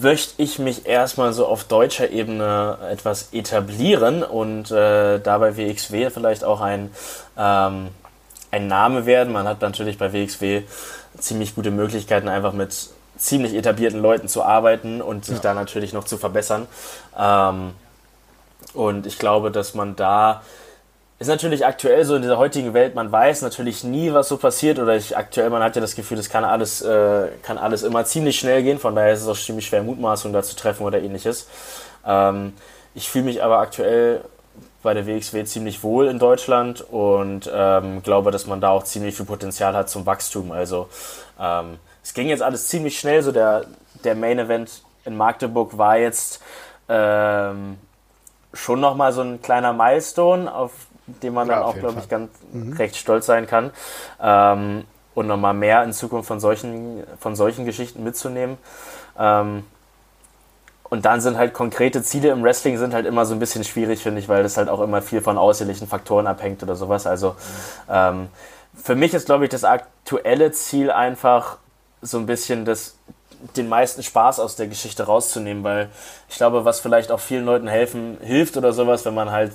[0.00, 6.44] möchte ich mich erstmal so auf deutscher Ebene etwas etablieren und äh, dabei WXW vielleicht
[6.44, 6.90] auch ein,
[7.36, 7.88] ähm,
[8.50, 9.32] ein Name werden.
[9.32, 10.62] Man hat natürlich bei WXW
[11.18, 12.74] ziemlich gute Möglichkeiten, einfach mit
[13.16, 15.42] ziemlich etablierten Leuten zu arbeiten und sich ja.
[15.42, 16.68] da natürlich noch zu verbessern.
[17.18, 17.72] Ähm,
[18.74, 20.42] und ich glaube, dass man da
[21.18, 24.78] ist natürlich aktuell so in dieser heutigen Welt, man weiß natürlich nie, was so passiert
[24.78, 28.04] oder ich, aktuell, man hat ja das Gefühl, das kann alles, äh, kann alles immer
[28.04, 31.00] ziemlich schnell gehen, von daher ist es auch ziemlich schwer, Mutmaßungen da zu treffen oder
[31.00, 31.48] ähnliches.
[32.06, 32.52] Ähm,
[32.94, 34.22] ich fühle mich aber aktuell
[34.82, 39.16] bei der WXW ziemlich wohl in Deutschland und ähm, glaube, dass man da auch ziemlich
[39.16, 40.52] viel Potenzial hat zum Wachstum.
[40.52, 40.88] Also
[41.40, 43.64] ähm, es ging jetzt alles ziemlich schnell, so der,
[44.04, 46.40] der Main Event in Magdeburg war jetzt
[46.88, 47.76] ähm,
[48.54, 50.72] schon nochmal so ein kleiner Milestone, auf
[51.22, 52.72] dem man ja, dann auch, glaube ich, ganz mhm.
[52.74, 53.70] recht stolz sein kann.
[54.20, 58.56] Ähm, und nochmal mehr in Zukunft von solchen, von solchen Geschichten mitzunehmen.
[59.18, 59.64] Ähm,
[60.90, 64.02] und dann sind halt konkrete Ziele im Wrestling sind halt immer so ein bisschen schwierig,
[64.02, 67.06] finde ich, weil das halt auch immer viel von äußerlichen Faktoren abhängt oder sowas.
[67.06, 67.34] Also mhm.
[67.90, 68.28] ähm,
[68.74, 71.58] für mich ist, glaube ich, das aktuelle Ziel einfach
[72.00, 72.96] so ein bisschen das,
[73.56, 75.90] den meisten Spaß aus der Geschichte rauszunehmen, weil
[76.28, 79.52] ich glaube, was vielleicht auch vielen Leuten helfen, hilft oder sowas, wenn man halt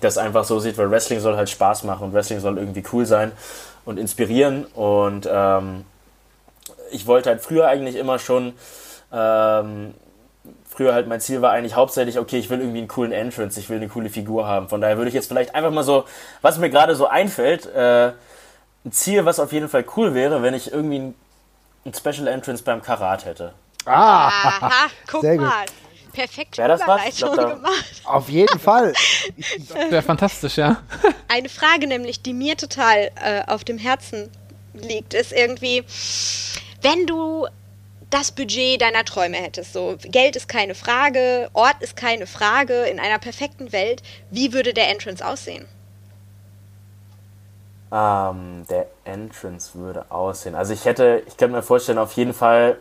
[0.00, 3.06] das einfach so sieht, weil Wrestling soll halt Spaß machen und Wrestling soll irgendwie cool
[3.06, 3.32] sein
[3.84, 4.64] und inspirieren.
[4.74, 5.84] Und ähm,
[6.90, 8.54] ich wollte halt früher eigentlich immer schon,
[9.12, 9.94] ähm,
[10.68, 13.68] früher halt mein Ziel war eigentlich hauptsächlich, okay, ich will irgendwie einen coolen Entrance, ich
[13.68, 14.68] will eine coole Figur haben.
[14.68, 16.04] Von daher würde ich jetzt vielleicht einfach mal so,
[16.40, 18.12] was mir gerade so einfällt, äh,
[18.84, 21.14] ein Ziel, was auf jeden Fall cool wäre, wenn ich irgendwie ein,
[21.84, 23.52] ein Special Entrance beim Karat hätte.
[23.84, 25.64] Ah, Aha, guck mal.
[26.12, 27.16] Perfekt Wäre das was?
[27.16, 28.02] Glaub, da gemacht.
[28.04, 28.92] Auf jeden Fall.
[29.88, 30.82] Wäre fantastisch, ja.
[31.28, 34.30] Eine Frage nämlich, die mir total äh, auf dem Herzen
[34.74, 35.84] liegt, ist irgendwie,
[36.82, 37.46] wenn du
[38.10, 43.00] das Budget deiner Träume hättest, so Geld ist keine Frage, Ort ist keine Frage, in
[43.00, 45.66] einer perfekten Welt, wie würde der Entrance aussehen?
[47.90, 50.54] Ähm, der Entrance würde aussehen.
[50.54, 52.78] Also ich hätte, ich könnte mir vorstellen, auf jeden Fall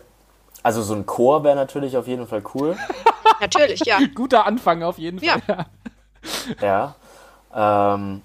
[0.64, 2.78] also so ein Chor wäre natürlich auf jeden Fall cool.
[3.42, 4.00] natürlich, ja.
[4.14, 5.42] Guter Anfang auf jeden Fall.
[6.62, 6.96] Ja.
[7.54, 7.94] ja.
[7.96, 8.22] Ähm,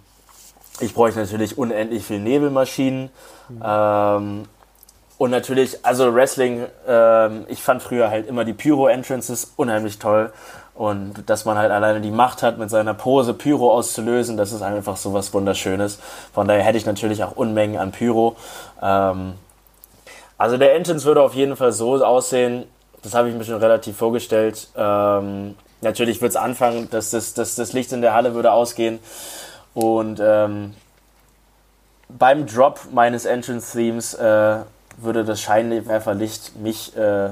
[0.81, 3.11] ich bräuchte natürlich unendlich viel Nebelmaschinen.
[3.49, 3.62] Mhm.
[3.64, 4.44] Ähm,
[5.18, 10.33] und natürlich, also Wrestling, ähm, ich fand früher halt immer die Pyro-Entrances unheimlich toll.
[10.75, 14.61] Und dass man halt alleine die Macht hat, mit seiner Pose Pyro auszulösen, das ist
[14.61, 15.99] einfach so was Wunderschönes.
[16.35, 18.37] Von daher hätte ich natürlich auch Unmengen an Pyro.
[18.83, 19.35] Ähm,
[20.38, 22.64] also der Entrance würde auf jeden Fall so aussehen,
[23.03, 24.68] das habe ich mir schon relativ vorgestellt.
[24.77, 28.99] Ähm, natürlich wird es anfangen, dass das, dass das Licht in der Halle würde ausgehen.
[29.75, 30.75] Und ähm,
[32.09, 34.59] beim Drop meines Entrance-Themes äh,
[34.99, 37.31] würde das Scheinwerferlicht mich äh,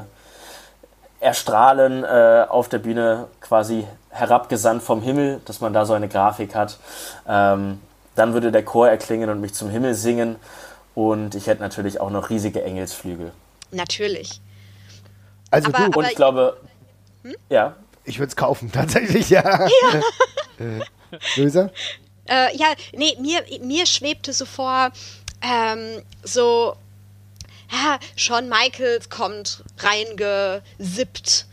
[1.21, 6.55] erstrahlen äh, auf der Bühne quasi herabgesandt vom Himmel, dass man da so eine Grafik
[6.55, 6.79] hat.
[7.27, 7.81] Ähm,
[8.14, 10.37] dann würde der Chor erklingen und mich zum Himmel singen.
[10.95, 13.33] Und ich hätte natürlich auch noch riesige Engelsflügel.
[13.73, 14.41] Natürlich.
[15.51, 15.99] Also aber, du.
[15.99, 16.57] Und ich glaube,
[17.23, 17.35] hm?
[17.49, 17.77] ja.
[18.05, 19.67] Ich würde es kaufen, tatsächlich, ja.
[19.67, 20.01] ja.
[20.59, 20.81] äh,
[21.37, 21.71] Löser?
[22.27, 24.91] Äh, ja, nee, mir, mir schwebte so vor,
[25.43, 26.77] ähm, so,
[27.71, 31.47] ja, Shawn Michaels kommt reingesippt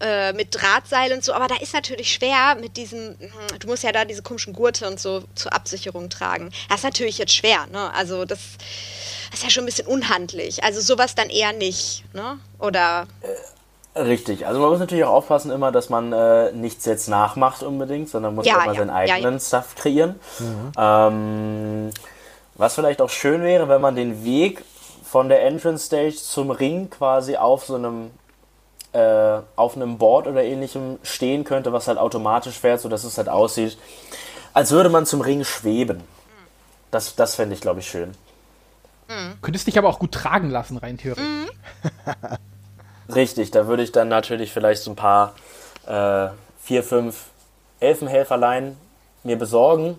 [0.00, 3.82] äh, mit Drahtseil und so, aber da ist natürlich schwer mit diesem, hm, du musst
[3.82, 6.50] ja da diese komischen Gurte und so zur Absicherung tragen.
[6.68, 7.92] Das ist natürlich jetzt schwer, ne?
[7.94, 8.40] Also das,
[9.30, 10.64] das ist ja schon ein bisschen unhandlich.
[10.64, 12.38] Also sowas dann eher nicht, ne?
[12.58, 13.06] Oder.
[13.94, 17.62] Äh, richtig, also man muss natürlich auch aufpassen immer, dass man äh, nichts jetzt nachmacht
[17.62, 20.14] unbedingt, sondern muss ja, auch mal ja, seinen eigenen ja, Stuff kreieren.
[20.38, 20.72] Mhm.
[20.76, 21.90] Ähm,
[22.56, 24.64] was vielleicht auch schön wäre, wenn man den Weg
[25.04, 28.10] von der Entrance Stage zum Ring quasi auf so einem
[28.94, 33.28] äh, auf einem Board oder ähnlichem stehen könnte, was halt automatisch fährt, sodass es halt
[33.28, 33.76] aussieht,
[34.52, 36.02] als würde man zum Ring schweben.
[36.90, 38.14] Das, das fände ich, glaube ich, schön.
[39.08, 39.34] Mhm.
[39.42, 41.26] Könntest dich aber auch gut tragen lassen, rein theoretisch.
[41.26, 41.48] Mhm.
[43.14, 45.34] Richtig, da würde ich dann natürlich vielleicht so ein paar
[45.86, 46.28] äh,
[46.62, 47.26] vier, fünf
[47.80, 48.76] Elfenhelferlein
[49.24, 49.98] mir besorgen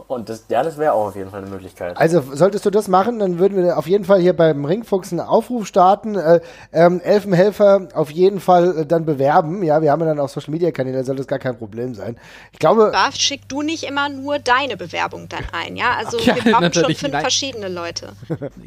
[0.00, 1.96] und das, ja, das wäre auch auf jeden Fall eine Möglichkeit.
[1.96, 5.20] Also solltest du das machen, dann würden wir auf jeden Fall hier beim Ringfuchs einen
[5.20, 6.16] Aufruf starten.
[6.16, 6.40] Äh,
[6.72, 9.62] ähm, Elfenhelfer auf jeden Fall äh, dann bewerben.
[9.62, 12.16] Ja, wir haben ja dann auch Social Media Kanäle, soll das gar kein Problem sein.
[12.52, 12.90] Ich glaube.
[12.92, 15.96] Darf, schick du nicht immer nur deine Bewerbung dann ein, ja?
[16.06, 17.20] Also ja, wir brauchen schon fünf nein.
[17.22, 18.12] verschiedene Leute.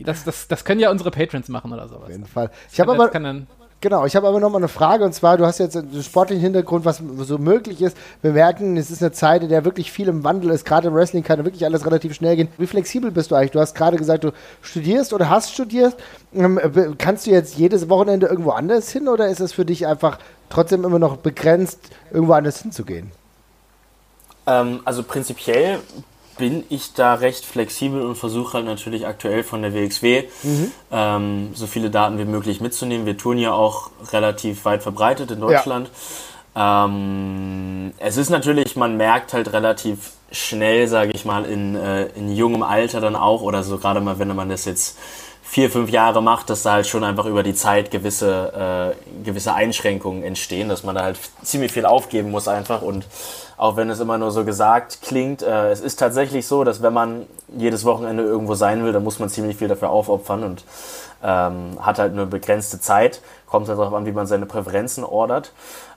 [0.03, 2.03] Das, das, das können ja unsere Patrons machen oder sowas.
[2.03, 2.49] Auf jeden Fall.
[2.71, 3.09] Ich habe aber.
[3.81, 6.43] Genau, ich habe aber noch mal eine Frage und zwar, du hast jetzt einen sportlichen
[6.43, 7.95] Hintergrund, was so möglich ist.
[8.21, 10.65] Wir merken, es ist eine Zeit, in der wirklich viel im Wandel ist.
[10.65, 12.49] Gerade im Wrestling kann wirklich alles relativ schnell gehen.
[12.57, 13.51] Wie flexibel bist du eigentlich?
[13.51, 15.95] Du hast gerade gesagt, du studierst oder hast studiert.
[16.33, 16.59] Ähm,
[16.97, 20.83] kannst du jetzt jedes Wochenende irgendwo anders hin oder ist es für dich einfach trotzdem
[20.83, 21.79] immer noch begrenzt,
[22.11, 23.11] irgendwo anders hinzugehen?
[24.45, 25.79] Ähm, also prinzipiell
[26.39, 30.71] bin ich da recht flexibel und versuche halt natürlich aktuell von der WXW mhm.
[30.91, 33.05] ähm, so viele Daten wie möglich mitzunehmen.
[33.05, 35.91] Wir tun ja auch relativ weit verbreitet in Deutschland.
[36.55, 36.85] Ja.
[36.85, 42.33] Ähm, es ist natürlich, man merkt halt relativ schnell, sage ich mal, in, äh, in
[42.35, 44.97] jungem Alter dann auch oder so gerade mal, wenn man das jetzt
[45.41, 49.55] vier, fünf Jahre macht, dass da halt schon einfach über die Zeit gewisse, äh, gewisse
[49.55, 53.05] Einschränkungen entstehen, dass man da halt ziemlich viel aufgeben muss einfach und
[53.59, 56.93] auch wenn es immer nur so gesagt klingt, äh, es ist tatsächlich so, dass wenn
[56.93, 57.25] man
[57.57, 60.63] jedes Wochenende irgendwo sein will, dann muss man ziemlich viel dafür aufopfern und
[61.21, 63.21] ähm, hat halt eine begrenzte Zeit.
[63.47, 65.51] Kommt halt darauf an, wie man seine Präferenzen ordert.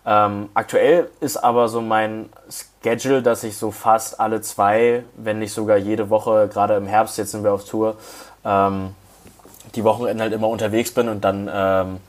[0.04, 2.30] Ähm, aktuell ist aber so mein
[2.82, 7.16] Schedule, dass ich so fast alle zwei, wenn nicht sogar jede Woche, gerade im Herbst,
[7.16, 7.94] jetzt sind wir auf Tour,
[8.44, 8.96] ähm,
[9.76, 12.00] die Wochenende halt immer unterwegs bin und dann ähm,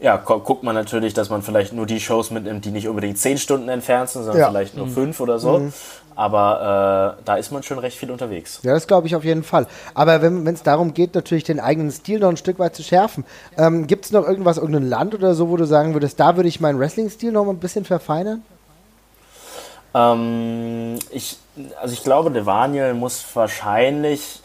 [0.00, 3.36] ja, guckt man natürlich, dass man vielleicht nur die Shows mitnimmt, die nicht unbedingt zehn
[3.36, 4.48] Stunden entfernt sind, sondern ja.
[4.48, 4.92] vielleicht nur mhm.
[4.92, 5.58] fünf oder so.
[5.58, 5.72] Mhm.
[6.16, 8.60] Aber äh, da ist man schon recht viel unterwegs.
[8.62, 9.66] Ja, das glaube ich auf jeden Fall.
[9.94, 13.24] Aber wenn es darum geht, natürlich den eigenen Stil noch ein Stück weit zu schärfen,
[13.56, 16.48] ähm, gibt es noch irgendwas, irgendein Land oder so, wo du sagen würdest, da würde
[16.48, 18.42] ich meinen Wrestling-Stil noch mal ein bisschen verfeinern?
[19.94, 21.38] Ähm, ich,
[21.80, 24.40] also ich glaube, Devaniel muss wahrscheinlich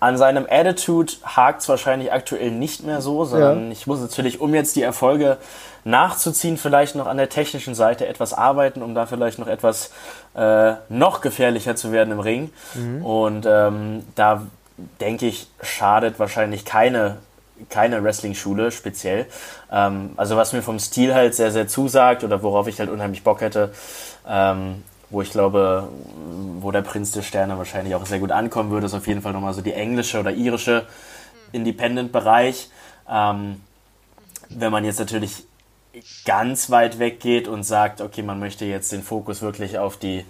[0.00, 3.72] an seinem Attitude hakt es wahrscheinlich aktuell nicht mehr so, sondern ja.
[3.72, 5.36] ich muss natürlich, um jetzt die Erfolge
[5.84, 9.92] nachzuziehen, vielleicht noch an der technischen Seite etwas arbeiten, um da vielleicht noch etwas
[10.34, 12.50] äh, noch gefährlicher zu werden im Ring.
[12.74, 13.04] Mhm.
[13.04, 14.46] Und ähm, da
[15.00, 17.18] denke ich, schadet wahrscheinlich keine
[17.68, 19.26] keine Wrestling-Schule speziell.
[19.70, 23.22] Ähm, also was mir vom Stil halt sehr, sehr zusagt oder worauf ich halt unheimlich
[23.22, 23.70] Bock hätte,
[24.26, 25.88] ähm, wo ich glaube,
[26.60, 29.32] wo der Prinz der Sterne wahrscheinlich auch sehr gut ankommen würde, ist auf jeden Fall
[29.32, 30.86] nochmal so die englische oder irische
[31.52, 32.70] Independent-Bereich.
[33.08, 33.60] Ähm,
[34.48, 35.44] wenn man jetzt natürlich
[36.24, 40.24] ganz weit weggeht und sagt, okay, man möchte jetzt den Fokus wirklich auf die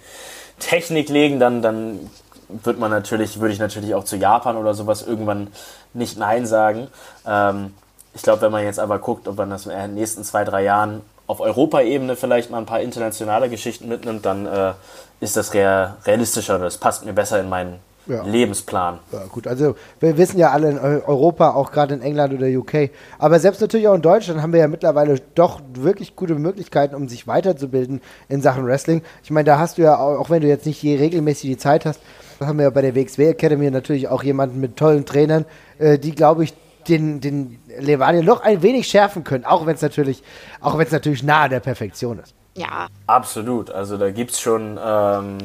[0.59, 2.09] Technik legen, dann, dann
[2.49, 5.47] wird man natürlich, würde ich natürlich auch zu Japan oder sowas irgendwann
[5.93, 6.87] nicht Nein sagen.
[7.25, 7.73] Ähm,
[8.13, 10.63] ich glaube, wenn man jetzt aber guckt, ob man das in den nächsten zwei, drei
[10.63, 14.73] Jahren auf Europaebene vielleicht mal ein paar internationale Geschichten mitnimmt, dann äh,
[15.21, 18.23] ist das real, realistischer oder das passt mir besser in meinen ja.
[18.23, 18.99] Lebensplan.
[19.13, 22.89] Ja, gut, also wir wissen ja alle in Europa, auch gerade in England oder UK,
[23.17, 27.07] aber selbst natürlich auch in Deutschland haben wir ja mittlerweile doch wirklich gute Möglichkeiten, um
[27.07, 29.01] sich weiterzubilden in Sachen Wrestling.
[29.23, 31.57] Ich meine, da hast du ja, auch, auch wenn du jetzt nicht je regelmäßig die
[31.57, 32.01] Zeit hast,
[32.41, 35.45] haben wir ja bei der WXW Academy natürlich auch jemanden mit tollen Trainern,
[35.79, 36.53] äh, die, glaube ich,
[36.87, 40.23] den, den Levania noch ein wenig schärfen können, auch wenn es natürlich,
[40.59, 42.33] auch wenn es natürlich nahe der Perfektion ist.
[42.55, 42.87] Ja.
[43.07, 43.69] Absolut.
[43.69, 45.37] Also da gibt es schon, ähm,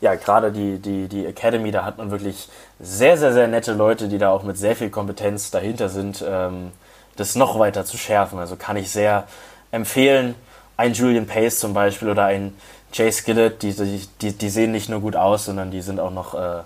[0.00, 2.48] ja, gerade die, die, die Academy, da hat man wirklich
[2.78, 6.72] sehr, sehr, sehr nette Leute, die da auch mit sehr viel Kompetenz dahinter sind, ähm,
[7.16, 8.38] das noch weiter zu schärfen.
[8.38, 9.26] Also kann ich sehr
[9.70, 10.34] empfehlen.
[10.76, 12.54] Ein Julian Pace zum Beispiel oder ein
[12.92, 13.74] Jay Skillett, die,
[14.20, 16.62] die, die sehen nicht nur gut aus, sondern die sind auch noch äh,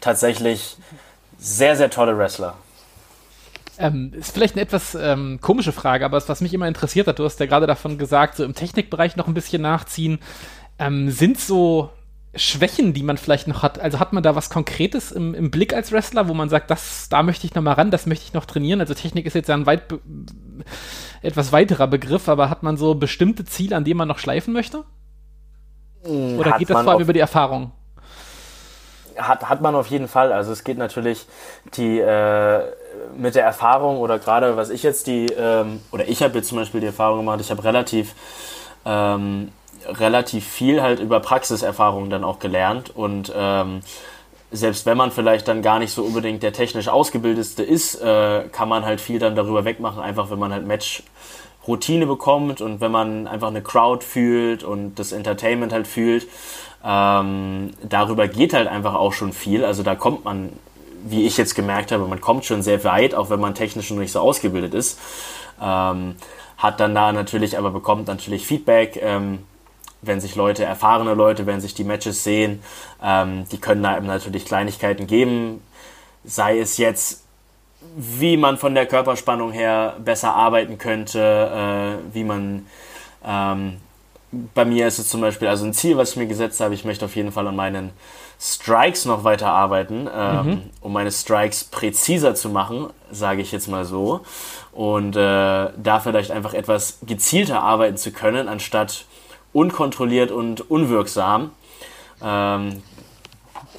[0.00, 0.76] tatsächlich
[1.38, 2.54] sehr, sehr tolle Wrestler.
[3.78, 7.24] Ähm, ist vielleicht eine etwas ähm, komische Frage, aber was mich immer interessiert hat, du
[7.24, 10.20] hast ja gerade davon gesagt, so im Technikbereich noch ein bisschen nachziehen.
[10.78, 11.90] Ähm, sind so
[12.36, 13.78] Schwächen, die man vielleicht noch hat?
[13.78, 17.08] Also hat man da was Konkretes im, im Blick als Wrestler, wo man sagt, das,
[17.08, 18.80] da möchte ich noch mal ran, das möchte ich noch trainieren?
[18.80, 19.82] Also Technik ist jetzt ja ein weit
[21.22, 24.84] etwas weiterer Begriff, aber hat man so bestimmte Ziele, an denen man noch schleifen möchte?
[26.04, 27.72] Hm, Oder hat geht das vor allem über die Erfahrung?
[29.16, 30.32] Hat, hat man auf jeden Fall.
[30.32, 31.26] Also es geht natürlich
[31.76, 32.62] die äh,
[33.16, 36.58] mit der Erfahrung oder gerade was ich jetzt die, ähm, oder ich habe jetzt zum
[36.58, 38.14] Beispiel die Erfahrung gemacht, ich habe relativ,
[38.84, 39.52] ähm,
[39.86, 43.80] relativ viel halt über Praxiserfahrung dann auch gelernt und ähm,
[44.50, 48.68] selbst wenn man vielleicht dann gar nicht so unbedingt der technisch ausgebildetste ist, äh, kann
[48.68, 51.02] man halt viel dann darüber wegmachen, einfach wenn man halt Match
[51.66, 56.26] Routine bekommt und wenn man einfach eine Crowd fühlt und das Entertainment halt fühlt,
[56.84, 59.64] ähm, darüber geht halt einfach auch schon viel.
[59.64, 60.52] Also da kommt man
[61.04, 63.98] wie ich jetzt gemerkt habe, man kommt schon sehr weit, auch wenn man technisch noch
[63.98, 64.98] nicht so ausgebildet ist.
[65.60, 66.16] Ähm,
[66.56, 69.40] hat dann da natürlich, aber bekommt natürlich Feedback, ähm,
[70.02, 72.62] wenn sich Leute, erfahrene Leute, wenn sich die Matches sehen,
[73.02, 75.62] ähm, die können da eben natürlich Kleinigkeiten geben,
[76.24, 77.22] sei es jetzt,
[77.96, 82.66] wie man von der Körperspannung her besser arbeiten könnte, äh, wie man
[83.24, 83.76] ähm,
[84.54, 86.84] bei mir ist es zum Beispiel, also ein Ziel, was ich mir gesetzt habe, ich
[86.84, 87.90] möchte auf jeden Fall an meinen
[88.40, 90.62] Strikes noch weiter arbeiten, ähm, mhm.
[90.80, 94.20] um meine Strikes präziser zu machen, sage ich jetzt mal so.
[94.72, 95.20] Und äh,
[95.76, 99.06] da vielleicht einfach etwas gezielter arbeiten zu können, anstatt
[99.52, 101.50] unkontrolliert und unwirksam.
[102.22, 102.82] Ähm,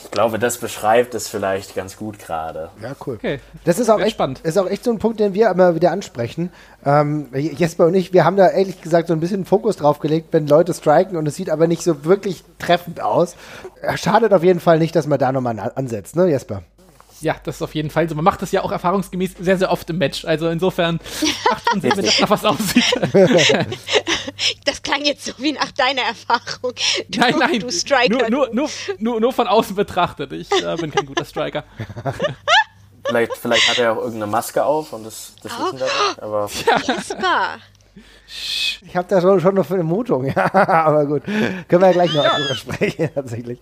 [0.06, 2.70] ich glaube, das beschreibt es vielleicht ganz gut gerade.
[2.82, 3.16] Ja, cool.
[3.16, 3.40] Okay.
[3.64, 4.40] Das ist auch, echt, spannend.
[4.42, 6.52] ist auch echt so ein Punkt, den wir immer wieder ansprechen.
[6.86, 10.28] Ähm, Jesper und ich, wir haben da ehrlich gesagt so ein bisschen Fokus drauf gelegt,
[10.32, 13.36] wenn Leute striken und es sieht aber nicht so wirklich treffend aus.
[13.96, 16.62] Schadet auf jeden Fall nicht, dass man da nochmal ansetzt, ne, Jesper?
[17.26, 18.14] Ja, das ist auf jeden Fall so.
[18.14, 20.26] Man macht das ja auch erfahrungsgemäß sehr, sehr oft im Match.
[20.26, 21.00] Also insofern
[21.50, 22.86] macht schon Sinn, wenn das nach was aussieht.
[24.66, 26.74] Das klang jetzt so wie nach deiner Erfahrung.
[27.08, 28.30] Du, nein, nein, du Striker.
[28.30, 30.34] Nur, nur, nur, nur, von außen betrachtet.
[30.34, 31.64] Ich äh, bin kein guter Striker.
[33.06, 35.66] vielleicht, vielleicht hat er auch irgendeine Maske auf und das, das oh.
[35.66, 36.22] wissen wir nicht.
[36.22, 37.58] Aber ja.
[38.28, 41.24] Ich habe da schon, schon noch Vermutung, ja, aber gut.
[41.24, 42.38] Können wir ja gleich noch ja.
[42.38, 43.60] drüber sprechen, tatsächlich.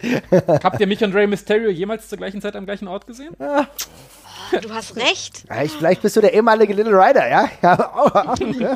[0.47, 3.35] Habt ihr mich und Rey Mysterio jemals zur gleichen Zeit am gleichen Ort gesehen?
[3.39, 3.67] Ja.
[4.61, 5.43] Du hast recht.
[5.49, 7.49] Ja, ich, vielleicht bist du der ehemalige Little Rider, ja?
[7.61, 8.75] ja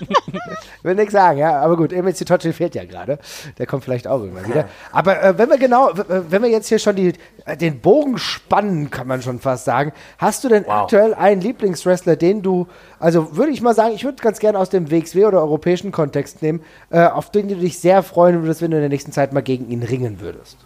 [0.84, 1.60] Will nichts sagen, ja.
[1.60, 3.20] Aber gut, MC Tochi fehlt ja gerade.
[3.58, 4.66] Der kommt vielleicht auch irgendwann wieder.
[4.92, 7.14] Aber äh, wenn wir genau, wenn wir jetzt hier schon die,
[7.46, 10.84] äh, den Bogen spannen, kann man schon fast sagen, hast du denn wow.
[10.84, 12.68] aktuell einen Lieblingswrestler, den du,
[13.00, 16.42] also würde ich mal sagen, ich würde ganz gerne aus dem WXW oder europäischen Kontext
[16.42, 19.34] nehmen, äh, auf den du dich sehr freuen würdest, wenn du in der nächsten Zeit
[19.34, 20.58] mal gegen ihn ringen würdest?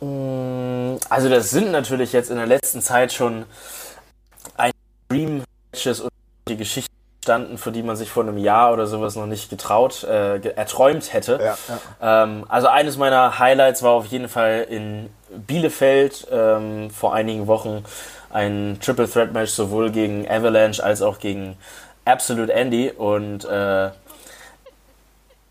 [0.00, 3.44] Mm, also das sind natürlich jetzt in der letzten Zeit schon
[5.08, 6.12] Dream-Matches und
[6.48, 10.04] die Geschichten standen, für die man sich vor einem Jahr oder sowas noch nicht getraut,
[10.04, 11.38] äh, erträumt hätte.
[11.42, 11.58] Ja,
[12.00, 12.24] ja.
[12.24, 15.10] Ähm, also eines meiner Highlights war auf jeden Fall in
[15.46, 17.84] Bielefeld ähm, vor einigen Wochen
[18.30, 21.56] ein Triple Threat Match sowohl gegen Avalanche als auch gegen
[22.04, 23.90] Absolute Andy und äh,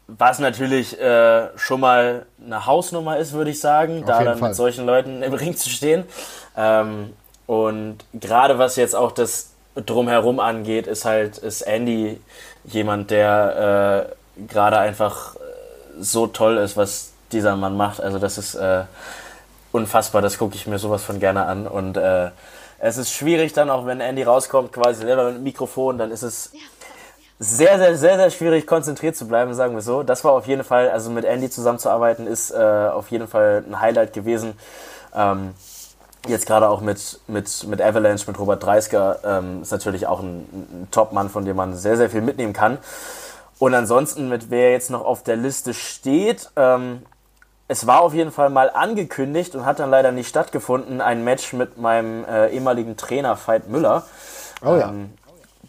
[0.08, 4.50] was natürlich äh, schon mal eine Hausnummer ist, würde ich sagen, auf da dann Fall.
[4.50, 6.06] mit solchen Leuten im Ring zu stehen.
[6.56, 7.14] Ähm,
[7.48, 12.20] und gerade was jetzt auch das drumherum angeht, ist halt, ist Andy
[12.66, 15.40] jemand, der äh, gerade einfach äh,
[16.00, 18.02] so toll ist, was dieser Mann macht.
[18.02, 18.84] Also das ist äh,
[19.72, 21.68] unfassbar, das gucke ich mir sowas von gerne an.
[21.68, 22.30] Und äh,
[22.80, 26.24] es ist schwierig dann auch, wenn Andy rauskommt, quasi selber mit dem Mikrofon, dann ist
[26.24, 26.52] es
[27.40, 30.04] sehr, sehr, sehr, sehr schwierig, konzentriert zu bleiben, sagen wir so.
[30.04, 33.80] Das war auf jeden Fall, also mit Andy zusammenzuarbeiten, ist äh, auf jeden Fall ein
[33.80, 34.58] Highlight gewesen.
[35.16, 35.54] Ähm,
[36.30, 40.40] jetzt gerade auch mit, mit, mit Avalanche, mit Robert Dreisker, ähm, ist natürlich auch ein,
[40.52, 42.78] ein Top-Mann, von dem man sehr, sehr viel mitnehmen kann.
[43.60, 47.02] Und ansonsten, mit wer jetzt noch auf der Liste steht, ähm,
[47.68, 51.54] es war auf jeden Fall mal angekündigt und hat dann leider nicht stattgefunden, ein Match
[51.54, 54.04] mit meinem äh, ehemaligen Trainer Veit Müller.
[54.64, 54.90] Oh ja.
[54.90, 55.14] Ähm,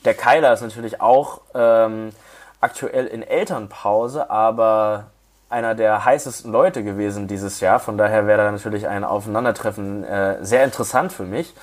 [0.04, 2.12] der Keiler ist natürlich auch ähm,
[2.61, 5.06] aktuell in Elternpause, aber
[5.51, 7.80] einer der heißesten Leute gewesen dieses Jahr.
[7.80, 11.55] Von daher wäre da natürlich ein Aufeinandertreffen äh, sehr interessant für mich.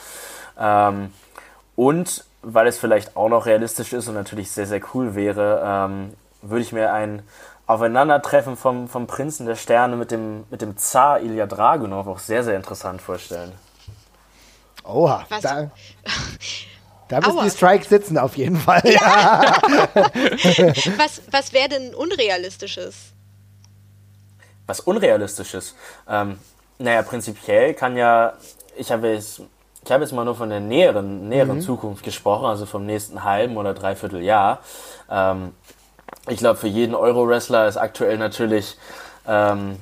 [0.60, 1.14] Ähm,
[1.76, 6.14] und weil es vielleicht auch noch realistisch ist und natürlich sehr, sehr cool wäre, ähm,
[6.42, 7.24] würde ich mir ein
[7.68, 12.44] Aufeinandertreffen vom, vom Prinzen der Sterne mit dem, mit dem Zar Ilya Dragunov auch sehr,
[12.44, 13.52] sehr interessant vorstellen.
[14.84, 15.42] Oha, Was?
[15.42, 15.72] da,
[17.08, 17.44] da müssen Aua.
[17.44, 18.84] die Strikes sitzen auf jeden Fall.
[18.86, 19.56] Ja.
[20.98, 23.15] was was wäre denn unrealistisches?
[24.68, 25.76] Was Unrealistisches.
[26.10, 26.40] Ähm,
[26.78, 28.34] naja, prinzipiell kann ja,
[28.78, 29.42] ich habe jetzt,
[29.84, 31.62] ich habe jetzt mal nur von der näheren, näheren mhm.
[31.62, 34.60] Zukunft gesprochen, also vom nächsten halben oder dreiviertel Jahr.
[35.10, 35.54] Ähm,
[36.28, 38.78] ich glaube, für jeden Euro-Wrestler ist aktuell natürlich
[39.28, 39.78] ähm,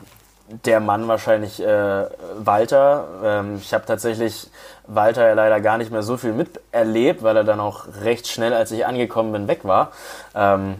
[0.65, 2.05] der Mann wahrscheinlich äh,
[2.37, 3.07] Walter.
[3.23, 4.49] Ähm, ich habe tatsächlich
[4.87, 8.53] Walter ja leider gar nicht mehr so viel miterlebt, weil er dann auch recht schnell,
[8.53, 9.91] als ich angekommen bin, weg war.
[10.35, 10.75] Ähm,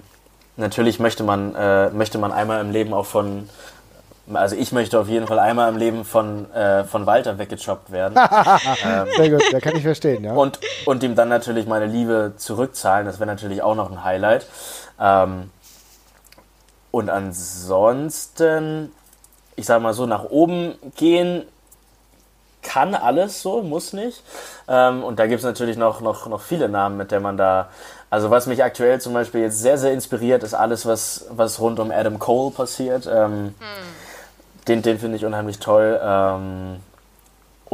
[0.57, 3.49] natürlich möchte man, äh, möchte man einmal im Leben auch von,
[4.31, 8.17] also ich möchte auf jeden Fall einmal im Leben von, äh, von Walter weggechoppt werden.
[8.85, 10.33] ähm, Sehr gut, da kann ich verstehen, ja.
[10.33, 14.47] Und, und ihm dann natürlich meine Liebe zurückzahlen, das wäre natürlich auch noch ein Highlight.
[14.99, 15.51] Ähm,
[16.91, 18.93] und ansonsten,
[19.55, 21.43] ich sage mal so, nach oben gehen
[22.61, 24.23] kann alles so, muss nicht.
[24.69, 27.69] Ähm, und da gibt es natürlich noch, noch, noch viele Namen, mit denen man da.
[28.09, 31.79] Also, was mich aktuell zum Beispiel jetzt sehr, sehr inspiriert, ist alles, was, was rund
[31.79, 33.05] um Adam Cole passiert.
[33.05, 34.02] Ähm, hm
[34.67, 35.99] den, den finde ich unheimlich toll.
[36.03, 36.77] Ähm,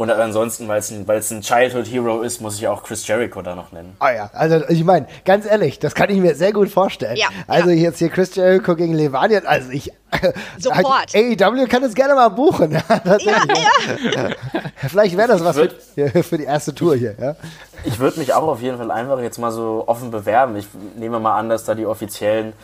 [0.00, 3.54] und ansonsten, weil es ein, ein Childhood Hero ist, muss ich auch Chris Jericho da
[3.54, 3.96] noch nennen.
[3.98, 7.18] Ah ja, also ich meine, ganz ehrlich, das kann ich mir sehr gut vorstellen.
[7.18, 7.76] Ja, also ja.
[7.82, 9.92] jetzt hier Chris Jericho gegen Levanian, also ich.
[10.58, 11.14] Sofort.
[11.14, 12.72] AEW kann es gerne mal buchen.
[12.72, 12.80] ja,
[13.18, 14.30] ja.
[14.88, 17.14] Vielleicht wäre das was würd, für, für, die erste Tour hier.
[17.20, 17.36] Ja?
[17.84, 20.56] Ich würde mich auch auf jeden Fall einfach jetzt mal so offen bewerben.
[20.56, 20.66] Ich
[20.96, 22.54] nehme mal an, dass da die Offiziellen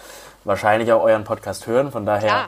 [0.44, 1.92] wahrscheinlich auch euren Podcast hören.
[1.92, 2.46] Von daher.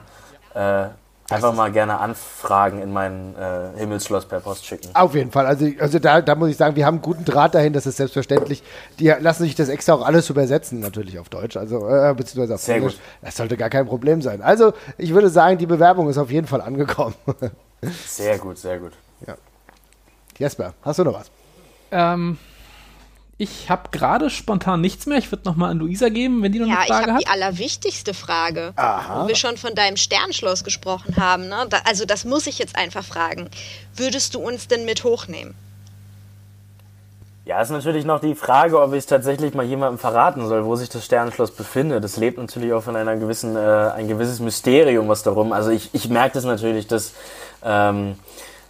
[0.55, 0.89] Äh,
[1.29, 4.89] Einfach mal gerne Anfragen in mein äh, Himmelsschloss per Post schicken.
[4.93, 5.45] Auf jeden Fall.
[5.45, 7.97] Also, also da, da muss ich sagen, wir haben einen guten Draht dahin, das ist
[7.97, 8.63] selbstverständlich.
[8.99, 12.61] Die lassen sich das extra auch alles übersetzen, natürlich auf Deutsch, also äh, beziehungsweise auf
[12.61, 12.93] Sehr Englisch.
[12.93, 13.01] gut.
[13.21, 14.41] Das sollte gar kein Problem sein.
[14.41, 17.15] Also, ich würde sagen, die Bewerbung ist auf jeden Fall angekommen.
[18.07, 18.93] Sehr gut, sehr gut.
[20.37, 21.29] Jesper, hast du noch was?
[21.91, 22.37] Ähm,
[23.41, 25.17] ich habe gerade spontan nichts mehr.
[25.17, 27.21] Ich würde nochmal an Luisa geben, wenn die noch Ja, eine ich Frage habe hat.
[27.21, 28.73] die allerwichtigste Frage.
[28.75, 29.23] Aha.
[29.23, 31.47] Wo wir schon von deinem Sternschloss gesprochen haben.
[31.47, 31.65] Ne?
[31.69, 33.49] Da, also das muss ich jetzt einfach fragen.
[33.95, 35.55] Würdest du uns denn mit hochnehmen?
[37.45, 40.75] Ja, ist natürlich noch die Frage, ob ich es tatsächlich mal jemandem verraten soll, wo
[40.75, 42.03] sich das Sternenschloss befindet.
[42.03, 45.53] Das lebt natürlich auch von einer gewissen, äh, ein gewisses Mysterium, was darum.
[45.53, 47.13] Also ich, ich merke das natürlich, dass
[47.63, 48.15] ähm,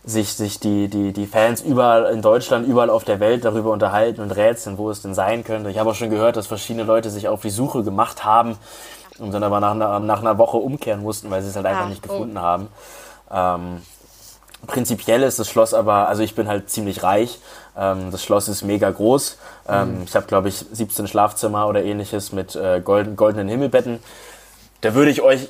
[0.06, 4.22] sich, sich die, die, die Fans überall in Deutschland, überall auf der Welt darüber unterhalten
[4.22, 5.70] und rätseln, wo es denn sein könnte.
[5.70, 8.58] Ich habe auch schon gehört, dass verschiedene Leute sich auf die Suche gemacht haben
[9.20, 11.86] und dann aber nach einer, nach einer Woche umkehren mussten, weil sie es halt einfach
[11.86, 12.12] Ah, nicht oh.
[12.14, 12.68] gefunden haben.
[13.32, 13.82] Ähm,
[14.68, 17.40] Prinzipiell ist das Schloss aber, also ich bin halt ziemlich reich.
[17.78, 19.38] Ähm, das Schloss ist mega groß.
[19.70, 24.00] Ähm, Ich habe, glaube ich, 17 Schlafzimmer oder ähnliches mit äh, golden, goldenen Himmelbetten.
[24.82, 25.48] Da würde ich euch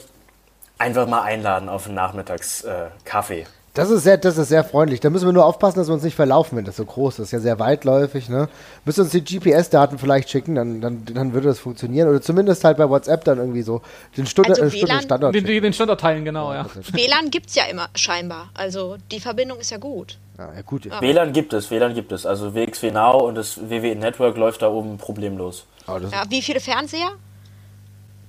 [0.77, 3.41] einfach mal einladen auf einen Nachmittagskaffee.
[3.41, 3.45] Äh.
[3.73, 4.99] Das ist, sehr, das ist sehr freundlich.
[4.99, 7.19] Da müssen wir nur aufpassen, dass wir uns nicht verlaufen, wenn das so groß ist.
[7.19, 8.27] Das ist ja sehr weitläufig.
[8.27, 8.49] Ne?
[8.83, 12.09] Müsst uns die GPS-Daten vielleicht schicken, dann, dann, dann würde das funktionieren.
[12.09, 13.81] Oder zumindest halt bei WhatsApp dann irgendwie so
[14.17, 16.65] den Stunde, Also äh, Stunde Standard Den, den Standort teilen, genau, ja.
[16.91, 18.49] WLAN gibt es ja immer scheinbar.
[18.55, 20.17] Also die Verbindung ist ja gut.
[20.37, 20.89] Ja, ja, gut.
[21.01, 22.25] WLAN gibt es, WLAN gibt es.
[22.25, 25.65] Also WXW Now und das WWE Network läuft da oben problemlos.
[25.87, 27.09] Ja, wie viele Fernseher?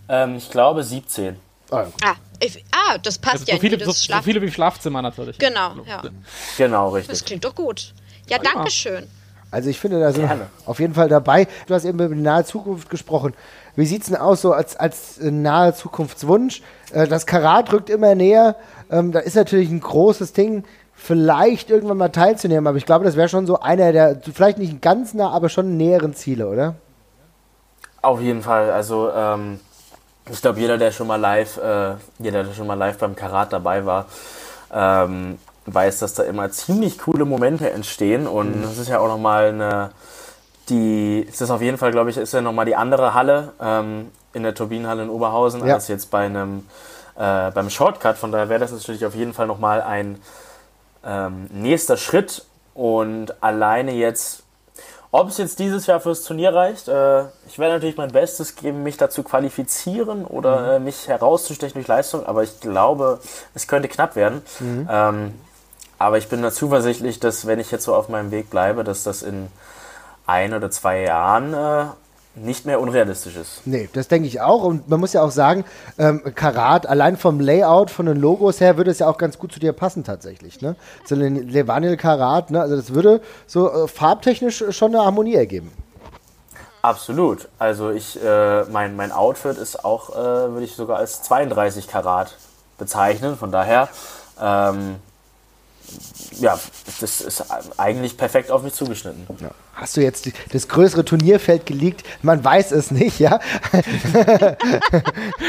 [0.08, 1.36] Ähm, ich glaube 17.
[1.70, 4.42] ah, Ah, ich, ah das passt Also ja so, in viele, jedes so, so viele
[4.42, 5.38] wie Schlafzimmer natürlich.
[5.38, 6.02] Genau, ja.
[6.56, 7.24] Genau, Das richtig.
[7.24, 7.92] klingt doch gut.
[8.28, 8.52] Ja, Prima.
[8.54, 9.06] danke schön.
[9.52, 10.46] Also ich finde, da sind wir Gerne.
[10.64, 11.48] auf jeden Fall dabei.
[11.66, 13.34] Du hast eben über die nahe Zukunft gesprochen.
[13.74, 16.62] Wie sieht es denn aus so als, als äh, nahe Zukunftswunsch?
[16.92, 18.54] Äh, das Karat rückt immer näher.
[18.90, 20.62] Ähm, da ist natürlich ein großes Ding,
[20.94, 22.68] vielleicht irgendwann mal teilzunehmen.
[22.68, 25.76] Aber ich glaube, das wäre schon so einer der, vielleicht nicht ganz nah, aber schon
[25.76, 26.76] näheren Ziele, oder?
[28.02, 28.70] Auf jeden Fall.
[28.70, 29.58] Also ähm,
[30.28, 33.52] ich glaube, jeder, der schon mal live, äh, jeder, der schon mal live beim Karat
[33.52, 34.06] dabei war,
[34.72, 38.26] ähm, weiß, dass da immer ziemlich coole Momente entstehen.
[38.26, 39.90] Und das ist ja auch nochmal eine,
[40.68, 44.42] die, ist auf jeden Fall, glaube ich, ist ja nochmal die andere Halle ähm, in
[44.42, 45.74] der Turbinenhalle in Oberhausen Ja.
[45.74, 46.66] als jetzt bei einem
[47.16, 48.16] äh, beim Shortcut.
[48.16, 50.20] Von daher wäre das natürlich auf jeden Fall nochmal ein
[51.04, 52.44] ähm, nächster Schritt.
[52.74, 54.44] Und alleine jetzt
[55.12, 58.82] ob es jetzt dieses Jahr fürs Turnier reicht, äh, ich werde natürlich mein Bestes geben,
[58.82, 63.18] mich dazu qualifizieren oder äh, mich herauszustechen durch Leistung, aber ich glaube,
[63.54, 64.42] es könnte knapp werden.
[64.88, 65.34] Ähm,
[65.98, 69.02] aber ich bin da zuversichtlich, dass wenn ich jetzt so auf meinem Weg bleibe, dass
[69.02, 69.48] das in
[70.26, 71.86] ein oder zwei Jahren äh,
[72.34, 73.62] nicht mehr unrealistisch ist.
[73.66, 74.62] Nee, das denke ich auch.
[74.62, 75.64] Und man muss ja auch sagen,
[75.98, 79.52] ähm, Karat, allein vom Layout, von den Logos her, würde es ja auch ganz gut
[79.52, 80.60] zu dir passen tatsächlich.
[80.60, 80.76] Ne?
[81.04, 82.60] So ein Levanil Karat, ne?
[82.60, 85.72] also das würde so äh, farbtechnisch schon eine Harmonie ergeben.
[86.82, 87.48] Absolut.
[87.58, 92.36] Also ich, äh, mein, mein Outfit ist auch, äh, würde ich sogar als 32 Karat
[92.78, 93.36] bezeichnen.
[93.36, 93.88] Von daher,
[94.40, 94.96] ähm,
[96.40, 96.58] ja,
[97.00, 97.44] das ist
[97.78, 99.26] eigentlich perfekt auf mich zugeschnitten.
[99.74, 102.02] Hast du jetzt das größere Turnierfeld geleakt?
[102.22, 103.40] Man weiß es nicht, ja?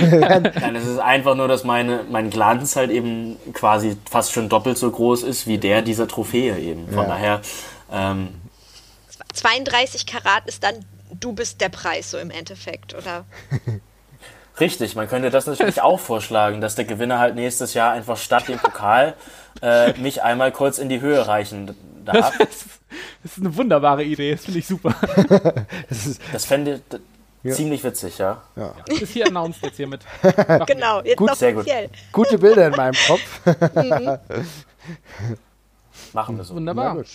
[0.01, 4.77] Nein, es ist einfach nur, dass meine, mein Glanz halt eben quasi fast schon doppelt
[4.77, 6.87] so groß ist wie der dieser Trophäe eben.
[6.87, 7.07] Von Ja.
[7.07, 7.41] daher,
[7.91, 8.29] ähm,
[9.33, 10.75] 32 Karat ist dann,
[11.19, 13.25] du bist der Preis so im Endeffekt, oder?
[14.59, 18.47] richtig, man könnte das natürlich auch vorschlagen, dass der Gewinner halt nächstes Jahr einfach statt
[18.47, 19.15] dem Pokal
[19.61, 21.75] äh, mich einmal kurz in die Höhe reichen
[22.05, 22.37] darf.
[22.37, 24.93] Das ist eine wunderbare Idee, das finde ich super.
[25.89, 26.81] Das ist, Das fände ich
[27.43, 28.41] d- ziemlich witzig, ja.
[28.87, 30.01] Das ist hier announced jetzt hiermit.
[30.67, 31.65] Genau, jetzt Gut, noch sehr gut.
[32.11, 33.41] gute Bilder in meinem Kopf.
[36.13, 36.55] Machen wir so.
[36.55, 36.95] Wunderbar.
[36.95, 37.07] gut.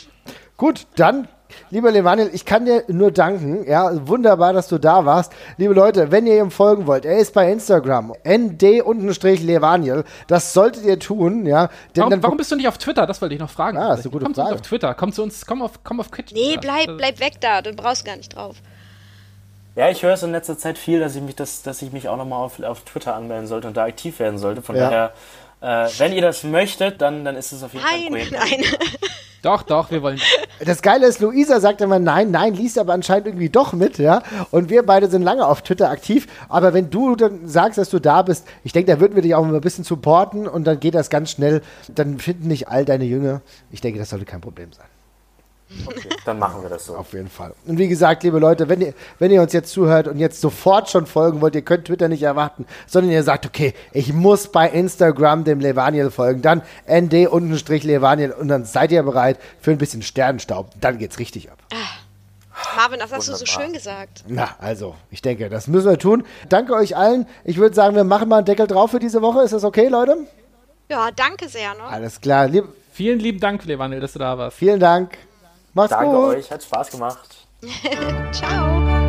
[0.57, 1.28] Gut, dann,
[1.71, 3.65] lieber Levanil, ich kann dir nur danken.
[3.69, 5.33] Ja, wunderbar, dass du da warst.
[5.57, 10.05] Liebe Leute, wenn ihr ihm folgen wollt, er ist bei Instagram, nd-levanil.
[10.27, 11.69] Das solltet ihr tun, ja.
[11.95, 13.07] Denn Warum, warum bist du nicht auf Twitter?
[13.07, 13.77] Das wollte ich noch fragen.
[13.79, 14.53] Ah, das ist eine gute komm zu Frage.
[14.55, 16.33] uns auf Twitter, komm zu uns, komm auf, komm auf Twitch.
[16.33, 18.57] Nee, bleib, bleib weg da, du brauchst gar nicht drauf.
[19.75, 22.09] Ja, ich höre es in letzter Zeit viel, dass ich mich, das, dass ich mich
[22.09, 24.63] auch nochmal auf, auf Twitter anmelden sollte und da aktiv werden sollte.
[24.63, 25.11] Von Ja.
[25.61, 28.29] daher, äh, wenn ihr das möchtet, dann, dann ist es auf jeden Fall ein Nein,
[28.29, 28.33] Projekt.
[28.33, 28.65] nein.
[29.43, 30.19] Doch, doch, wir wollen.
[30.65, 34.23] Das Geile ist, Luisa sagt immer nein, nein, liest aber anscheinend irgendwie doch mit, ja.
[34.51, 36.27] Und wir beide sind lange auf Twitter aktiv.
[36.49, 39.35] Aber wenn du dann sagst, dass du da bist, ich denke, da würden wir dich
[39.35, 41.63] auch mal ein bisschen supporten und dann geht das ganz schnell.
[41.95, 43.43] Dann finden nicht all deine Jünger.
[43.71, 44.87] Ich denke, das sollte kein Problem sein.
[45.87, 46.97] Okay, dann machen wir das so.
[46.97, 47.53] Auf jeden Fall.
[47.67, 50.89] Und wie gesagt, liebe Leute, wenn ihr, wenn ihr uns jetzt zuhört und jetzt sofort
[50.89, 54.69] schon folgen wollt, ihr könnt Twitter nicht erwarten, sondern ihr sagt, okay, ich muss bei
[54.69, 60.71] Instagram dem Levaniel folgen, dann nd-levaniel und dann seid ihr bereit für ein bisschen Sternenstaub.
[60.81, 61.59] Dann geht's richtig ab.
[62.77, 63.39] Marvin, das hast Wunderbar.
[63.41, 64.25] du so schön gesagt.
[64.29, 66.25] Na, also, ich denke, das müssen wir tun.
[66.49, 67.27] Danke euch allen.
[67.45, 69.43] Ich würde sagen, wir machen mal einen Deckel drauf für diese Woche.
[69.43, 70.17] Ist das okay, Leute?
[70.89, 71.75] Ja, danke sehr.
[71.75, 71.83] Ne?
[71.83, 72.47] Alles klar.
[72.47, 72.64] Lieb
[72.97, 74.57] Vielen lieben Dank, Levaniel, dass du da warst.
[74.57, 75.19] Vielen Dank.
[75.77, 76.24] Macht's Danke gut.
[76.24, 77.47] Danke euch, hat Spaß gemacht.
[78.33, 79.06] Ciao.